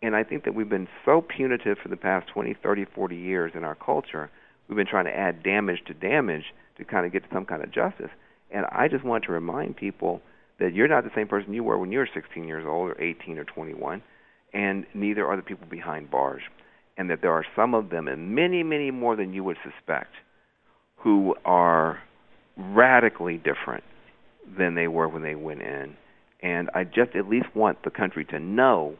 And 0.02 0.16
I 0.16 0.24
think 0.24 0.44
that 0.44 0.54
we've 0.54 0.68
been 0.68 0.88
so 1.04 1.22
punitive 1.22 1.78
for 1.82 1.88
the 1.88 1.96
past 1.96 2.28
20, 2.32 2.54
30, 2.60 2.86
40 2.94 3.16
years 3.16 3.52
in 3.54 3.64
our 3.64 3.76
culture. 3.76 4.30
we've 4.68 4.76
been 4.76 4.86
trying 4.86 5.04
to 5.04 5.16
add 5.16 5.42
damage 5.42 5.78
to 5.86 5.94
damage 5.94 6.44
to 6.78 6.84
kind 6.84 7.06
of 7.06 7.12
get 7.12 7.22
to 7.22 7.28
some 7.32 7.44
kind 7.44 7.62
of 7.62 7.70
justice. 7.70 8.10
And 8.50 8.66
I 8.66 8.88
just 8.88 9.04
want 9.04 9.24
to 9.24 9.32
remind 9.32 9.76
people 9.76 10.20
that 10.58 10.74
you're 10.74 10.88
not 10.88 11.04
the 11.04 11.10
same 11.14 11.28
person 11.28 11.54
you 11.54 11.64
were 11.64 11.78
when 11.78 11.92
you 11.92 11.98
were 11.98 12.08
16 12.12 12.44
years 12.44 12.64
old 12.66 12.90
or 12.90 13.00
18 13.00 13.38
or 13.38 13.44
21, 13.44 14.02
and 14.52 14.86
neither 14.94 15.26
are 15.26 15.36
the 15.36 15.42
people 15.42 15.66
behind 15.70 16.10
bars. 16.10 16.42
And 16.98 17.08
that 17.10 17.22
there 17.22 17.32
are 17.32 17.46
some 17.56 17.74
of 17.74 17.88
them, 17.88 18.06
and 18.06 18.34
many, 18.34 18.62
many 18.62 18.90
more 18.90 19.16
than 19.16 19.32
you 19.32 19.42
would 19.44 19.56
suspect, 19.64 20.12
who 20.96 21.34
are 21.44 22.00
radically 22.56 23.38
different 23.38 23.82
than 24.58 24.74
they 24.74 24.88
were 24.88 25.08
when 25.08 25.22
they 25.22 25.34
went 25.34 25.62
in. 25.62 25.96
And 26.42 26.70
I 26.74 26.84
just 26.84 27.14
at 27.14 27.28
least 27.28 27.46
want 27.54 27.82
the 27.84 27.90
country 27.90 28.24
to 28.26 28.38
know 28.38 28.96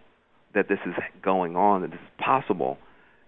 that 0.54 0.68
this 0.68 0.78
is 0.86 0.94
going 1.22 1.56
on, 1.56 1.82
that 1.82 1.90
this 1.90 2.00
is 2.00 2.24
possible. 2.24 2.78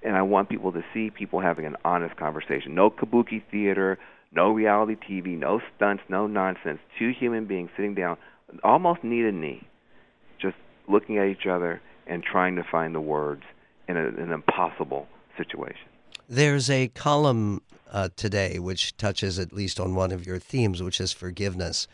And 0.03 0.17
I 0.17 0.23
want 0.23 0.49
people 0.49 0.73
to 0.73 0.85
see 0.93 1.11
people 1.11 1.41
having 1.41 1.67
an 1.67 1.77
honest 1.85 2.17
conversation. 2.17 2.75
No 2.75 2.91
kabuki 2.91 3.43
theater, 3.51 3.99
no 4.33 4.51
reality 4.51 4.97
TV, 4.97 5.39
no 5.39 5.61
stunts, 5.75 6.03
no 6.09 6.27
nonsense. 6.27 6.79
Two 6.99 7.13
human 7.19 7.47
beings 7.47 7.71
sitting 7.77 7.95
down, 7.95 8.17
almost 8.63 9.03
knee 9.03 9.23
to 9.23 9.33
knee, 9.33 9.67
just 10.41 10.57
looking 10.89 11.19
at 11.19 11.27
each 11.27 11.47
other 11.47 11.81
and 12.07 12.23
trying 12.23 12.57
to 12.57 12.65
find 12.71 12.95
the 12.95 13.01
words 13.01 13.43
in 13.89 13.97
a, 13.97 14.07
an 14.07 14.33
impossible 14.33 15.09
situation. 15.37 15.89
There's 16.29 16.71
a 16.71 16.89
column 16.89 17.63
uh, 17.91 18.09
today 18.17 18.59
which 18.59 18.97
touches 18.97 19.39
at 19.39 19.53
least 19.53 19.79
on 19.79 19.95
one 19.95 20.13
of 20.13 20.27
your 20.27 20.39
themes, 20.39 20.83
which 20.83 21.01
is 21.01 21.13
forgiveness. 21.13 21.87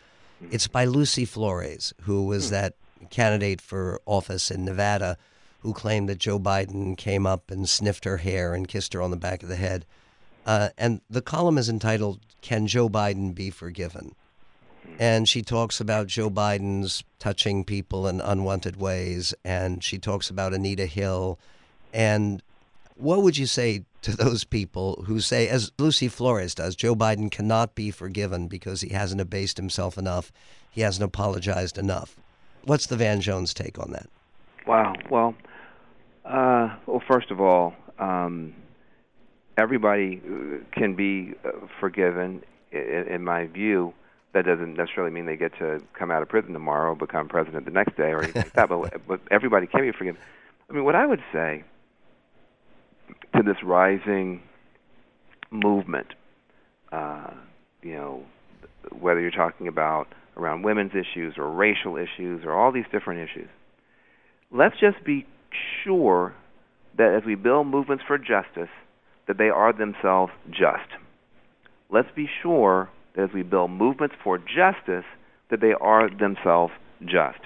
Mm-hmm. 0.42 0.54
It's 0.54 0.68
by 0.68 0.84
Lucy 0.84 1.24
Flores, 1.24 1.92
who 2.02 2.26
was 2.26 2.46
mm-hmm. 2.46 2.54
that 2.54 2.74
candidate 3.10 3.60
for 3.60 4.00
office 4.06 4.50
in 4.50 4.64
Nevada 4.64 5.16
who 5.60 5.74
claimed 5.74 6.08
that 6.08 6.18
Joe 6.18 6.38
Biden 6.38 6.96
came 6.96 7.26
up 7.26 7.50
and 7.50 7.68
sniffed 7.68 8.04
her 8.04 8.18
hair 8.18 8.54
and 8.54 8.66
kissed 8.66 8.92
her 8.94 9.02
on 9.02 9.10
the 9.10 9.16
back 9.16 9.42
of 9.42 9.48
the 9.48 9.56
head. 9.56 9.84
Uh, 10.46 10.70
and 10.78 11.00
the 11.08 11.22
column 11.22 11.58
is 11.58 11.68
entitled 11.68 12.20
Can 12.40 12.66
Joe 12.66 12.88
Biden 12.88 13.34
Be 13.34 13.50
Forgiven? 13.50 14.14
And 14.98 15.28
she 15.28 15.42
talks 15.42 15.80
about 15.80 16.06
Joe 16.06 16.30
Biden's 16.30 17.04
touching 17.18 17.64
people 17.64 18.08
in 18.08 18.20
unwanted 18.20 18.76
ways, 18.76 19.34
and 19.44 19.84
she 19.84 19.98
talks 19.98 20.30
about 20.30 20.54
Anita 20.54 20.86
Hill. 20.86 21.38
And 21.92 22.42
what 22.96 23.22
would 23.22 23.36
you 23.36 23.46
say 23.46 23.84
to 24.02 24.16
those 24.16 24.44
people 24.44 25.04
who 25.06 25.20
say, 25.20 25.48
as 25.48 25.72
Lucy 25.78 26.08
Flores 26.08 26.54
does, 26.54 26.74
Joe 26.76 26.94
Biden 26.94 27.30
cannot 27.30 27.74
be 27.74 27.90
forgiven 27.90 28.48
because 28.48 28.80
he 28.80 28.90
hasn't 28.90 29.20
abased 29.20 29.56
himself 29.56 29.98
enough, 29.98 30.32
he 30.70 30.80
hasn't 30.80 31.04
apologized 31.04 31.78
enough? 31.78 32.16
What's 32.64 32.86
the 32.86 32.96
Van 32.96 33.20
Jones 33.20 33.54
take 33.54 33.78
on 33.78 33.90
that? 33.92 34.08
Wow. 34.66 34.94
Well, 35.10 35.34
uh, 36.24 36.76
well, 36.86 37.02
first 37.08 37.30
of 37.30 37.40
all, 37.40 37.74
um, 37.98 38.54
everybody 39.56 40.20
uh, 40.24 40.58
can 40.72 40.94
be 40.94 41.34
uh, 41.44 41.50
forgiven. 41.80 42.42
In, 42.72 43.06
in 43.08 43.24
my 43.24 43.46
view, 43.46 43.92
that 44.32 44.44
doesn't 44.44 44.76
necessarily 44.76 45.12
mean 45.12 45.26
they 45.26 45.36
get 45.36 45.58
to 45.58 45.82
come 45.92 46.10
out 46.10 46.22
of 46.22 46.28
prison 46.28 46.52
tomorrow, 46.52 46.94
become 46.94 47.28
president 47.28 47.64
the 47.64 47.70
next 47.70 47.96
day, 47.96 48.10
or 48.10 48.22
anything 48.22 48.42
like 48.42 48.52
that. 48.52 48.68
But, 48.68 49.00
but 49.08 49.20
everybody 49.30 49.66
can 49.66 49.80
be 49.80 49.92
forgiven. 49.92 50.20
I 50.68 50.72
mean, 50.72 50.84
what 50.84 50.94
I 50.94 51.04
would 51.06 51.22
say 51.32 51.64
to 53.36 53.42
this 53.42 53.56
rising 53.64 54.42
movement, 55.50 56.08
uh, 56.92 57.30
you 57.82 57.94
know, 57.94 58.22
whether 58.98 59.20
you're 59.20 59.30
talking 59.30 59.68
about 59.68 60.06
around 60.36 60.62
women's 60.62 60.92
issues 60.92 61.34
or 61.36 61.50
racial 61.50 61.96
issues 61.96 62.42
or 62.44 62.52
all 62.52 62.72
these 62.72 62.84
different 62.92 63.28
issues, 63.28 63.48
let's 64.50 64.74
just 64.80 65.04
be 65.04 65.26
sure 65.84 66.34
that 66.96 67.14
as 67.16 67.22
we 67.26 67.34
build 67.34 67.66
movements 67.66 68.04
for 68.06 68.18
justice, 68.18 68.70
that 69.26 69.38
they 69.38 69.48
are 69.48 69.72
themselves 69.72 70.32
just. 70.50 70.90
Let's 71.90 72.08
be 72.14 72.28
sure 72.42 72.88
that 73.14 73.24
as 73.24 73.30
we 73.34 73.42
build 73.42 73.70
movements 73.70 74.14
for 74.22 74.38
justice, 74.38 75.04
that 75.50 75.60
they 75.60 75.72
are 75.80 76.08
themselves 76.08 76.72
just. 77.02 77.40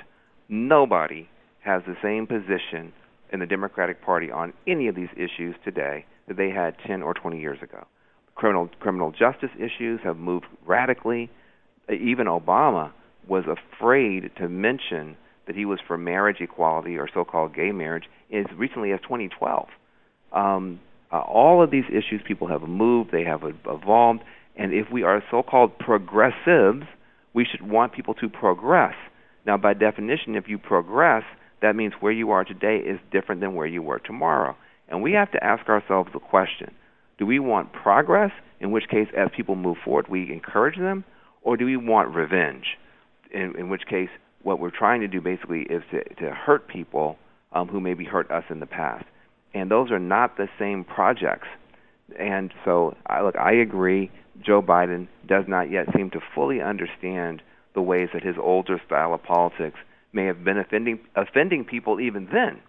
Nobody 0.49 1.29
has 1.64 1.83
the 1.87 1.97
same 2.03 2.27
position 2.27 2.92
in 3.35 3.40
the 3.40 3.47
Democratic 3.47 4.01
Party 4.01 4.31
on 4.31 4.53
any 4.66 4.87
of 4.87 4.94
these 4.94 5.09
issues 5.16 5.57
today 5.64 6.07
that 6.29 6.37
they 6.37 6.51
had 6.51 6.77
10 6.87 7.03
or 7.03 7.12
20 7.12 7.40
years 7.40 7.59
ago. 7.62 7.85
Criminal 8.37 8.70
criminal 8.79 9.11
justice 9.11 9.51
issues 9.59 10.01
have 10.05 10.16
moved 10.16 10.47
radically. 10.64 11.29
Even 11.90 12.27
Obama 12.27 12.92
was 13.29 13.44
afraid 13.47 14.31
to 14.38 14.49
mention 14.49 15.16
that 15.47 15.57
he 15.57 15.64
was 15.64 15.81
for 15.87 15.99
marriage 15.99 16.38
equality 16.40 16.97
or 16.97 17.09
so-called 17.12 17.55
gay 17.55 17.73
marriage 17.73 18.05
as 18.33 18.47
recently 18.57 18.92
as 18.92 19.01
2012. 19.03 19.68
Um, 20.33 20.81
uh, 21.12 21.18
all 21.20 21.62
of 21.62 21.70
these 21.70 21.85
issues, 21.90 22.23
people 22.27 22.49
have 22.49 22.62
moved, 22.62 23.11
they 23.12 23.25
have 23.25 23.42
evolved, 23.66 24.20
and 24.57 24.73
if 24.73 24.87
we 24.92 25.03
are 25.03 25.23
so-called 25.31 25.79
progressives, 25.79 26.87
we 27.35 27.44
should 27.44 27.68
want 27.68 27.92
people 27.92 28.14
to 28.14 28.29
progress. 28.29 28.94
Now, 29.47 29.57
by 29.57 29.75
definition, 29.75 30.35
if 30.35 30.49
you 30.49 30.59
progress, 30.59 31.25
that 31.62 31.77
means 31.77 31.95
where 32.01 32.12
you 32.12 32.31
are 32.31 32.45
today 32.45 32.79
is 32.79 32.99
different 33.11 33.40
than 33.40 33.55
where 33.55 33.67
you 33.67 33.83
were 33.83 33.99
tomorrow. 33.99 34.57
And 34.88 35.03
we 35.03 35.12
have 35.12 35.31
to 35.33 35.43
ask 35.43 35.69
ourselves 35.69 36.11
the 36.12 36.19
question 36.21 36.75
do 37.19 37.27
we 37.27 37.38
want 37.38 37.73
progress, 37.73 38.33
in 38.61 38.73
which 38.73 38.88
case, 38.88 39.09
as 39.17 39.29
people 39.35 39.55
move 39.55 39.77
forward, 39.85 40.09
we 40.09 40.33
encourage 40.33 40.77
them, 40.77 41.05
or 41.43 41.57
do 41.57 41.64
we 41.64 41.77
want 41.77 42.14
revenge, 42.14 42.77
in, 43.31 43.55
in 43.57 43.69
which 43.69 43.87
case, 43.88 44.09
what 44.43 44.59
we're 44.59 44.71
trying 44.71 45.01
to 45.01 45.09
do 45.09 45.21
basically 45.21 45.62
is 45.62 45.83
to, 45.90 46.03
to 46.14 46.31
hurt 46.31 46.69
people 46.69 47.17
um, 47.53 47.69
who 47.69 47.81
maybe 47.81 48.05
hurt 48.05 48.31
us 48.31 48.45
in 48.51 48.61
the 48.61 48.67
past? 48.67 49.05
And 49.55 49.71
those 49.71 49.90
are 49.90 50.01
not 50.01 50.37
the 50.37 50.49
same 50.59 50.85
projects. 50.85 51.47
And 52.19 52.53
so, 52.64 52.97
I, 53.07 53.23
look, 53.23 53.37
I 53.37 53.53
agree. 53.53 54.11
Joe 54.45 54.61
Biden 54.61 55.07
does 55.27 55.45
not 55.47 55.71
yet 55.71 55.87
seem 55.97 56.11
to 56.11 56.21
fully 56.35 56.61
understand 56.61 57.43
the 57.75 57.83
ways 57.83 58.09
that 58.12 58.23
his 58.23 58.37
older 58.40 58.81
style 58.85 59.14
of 59.14 59.23
politics 59.23 59.79
may 60.14 60.27
have 60.27 60.44
been 60.44 60.59
offending 60.59 61.00
offending 61.14 61.64
people 61.64 62.00
even 62.00 62.29
then, 62.33 62.61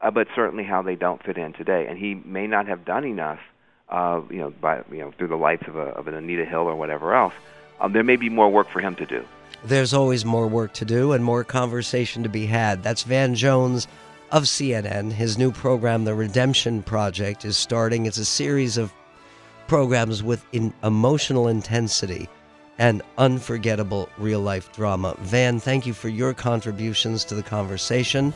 uh, 0.00 0.10
but 0.10 0.26
certainly 0.34 0.64
how 0.64 0.82
they 0.82 0.94
don't 0.94 1.22
fit 1.22 1.38
in 1.38 1.52
today. 1.52 1.86
And 1.88 1.98
he 1.98 2.14
may 2.14 2.46
not 2.46 2.66
have 2.66 2.84
done 2.84 3.04
enough, 3.04 3.40
uh, 3.88 4.20
you 4.30 4.38
know, 4.38 4.50
by 4.50 4.82
you 4.90 4.98
know 4.98 5.12
through 5.12 5.28
the 5.28 5.36
lights 5.36 5.64
of, 5.66 5.76
a, 5.76 5.90
of 5.90 6.08
an 6.08 6.14
Anita 6.14 6.44
Hill 6.44 6.60
or 6.60 6.76
whatever 6.76 7.14
else. 7.14 7.34
Um, 7.80 7.92
there 7.92 8.04
may 8.04 8.16
be 8.16 8.28
more 8.28 8.48
work 8.48 8.68
for 8.68 8.80
him 8.80 8.94
to 8.96 9.06
do. 9.06 9.24
There's 9.64 9.94
always 9.94 10.24
more 10.24 10.46
work 10.46 10.72
to 10.74 10.84
do 10.84 11.12
and 11.12 11.24
more 11.24 11.44
conversation 11.44 12.22
to 12.22 12.28
be 12.28 12.46
had. 12.46 12.82
That's 12.82 13.02
Van 13.02 13.34
Jones 13.34 13.86
of 14.30 14.44
CNN. 14.44 15.12
His 15.12 15.38
new 15.38 15.50
program, 15.50 16.04
The 16.04 16.14
Redemption 16.14 16.82
Project, 16.82 17.44
is 17.44 17.56
starting. 17.56 18.06
It's 18.06 18.18
a 18.18 18.24
series 18.24 18.76
of 18.76 18.92
programs 19.66 20.22
with 20.22 20.44
in 20.52 20.72
emotional 20.82 21.48
intensity 21.48 22.28
and 22.78 23.02
unforgettable 23.18 24.08
real 24.18 24.40
life 24.40 24.72
drama. 24.72 25.14
Van, 25.20 25.60
thank 25.60 25.86
you 25.86 25.92
for 25.92 26.08
your 26.08 26.32
contributions 26.32 27.24
to 27.24 27.34
the 27.34 27.42
conversation, 27.42 28.32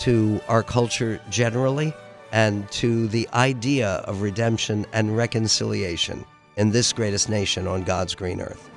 to 0.00 0.40
our 0.48 0.62
culture 0.62 1.20
generally, 1.30 1.94
and 2.32 2.70
to 2.72 3.06
the 3.08 3.28
idea 3.32 4.02
of 4.04 4.20
redemption 4.22 4.84
and 4.92 5.16
reconciliation 5.16 6.24
in 6.56 6.70
this 6.70 6.92
greatest 6.92 7.28
nation 7.28 7.66
on 7.66 7.82
God's 7.82 8.14
green 8.14 8.40
earth. 8.40 8.70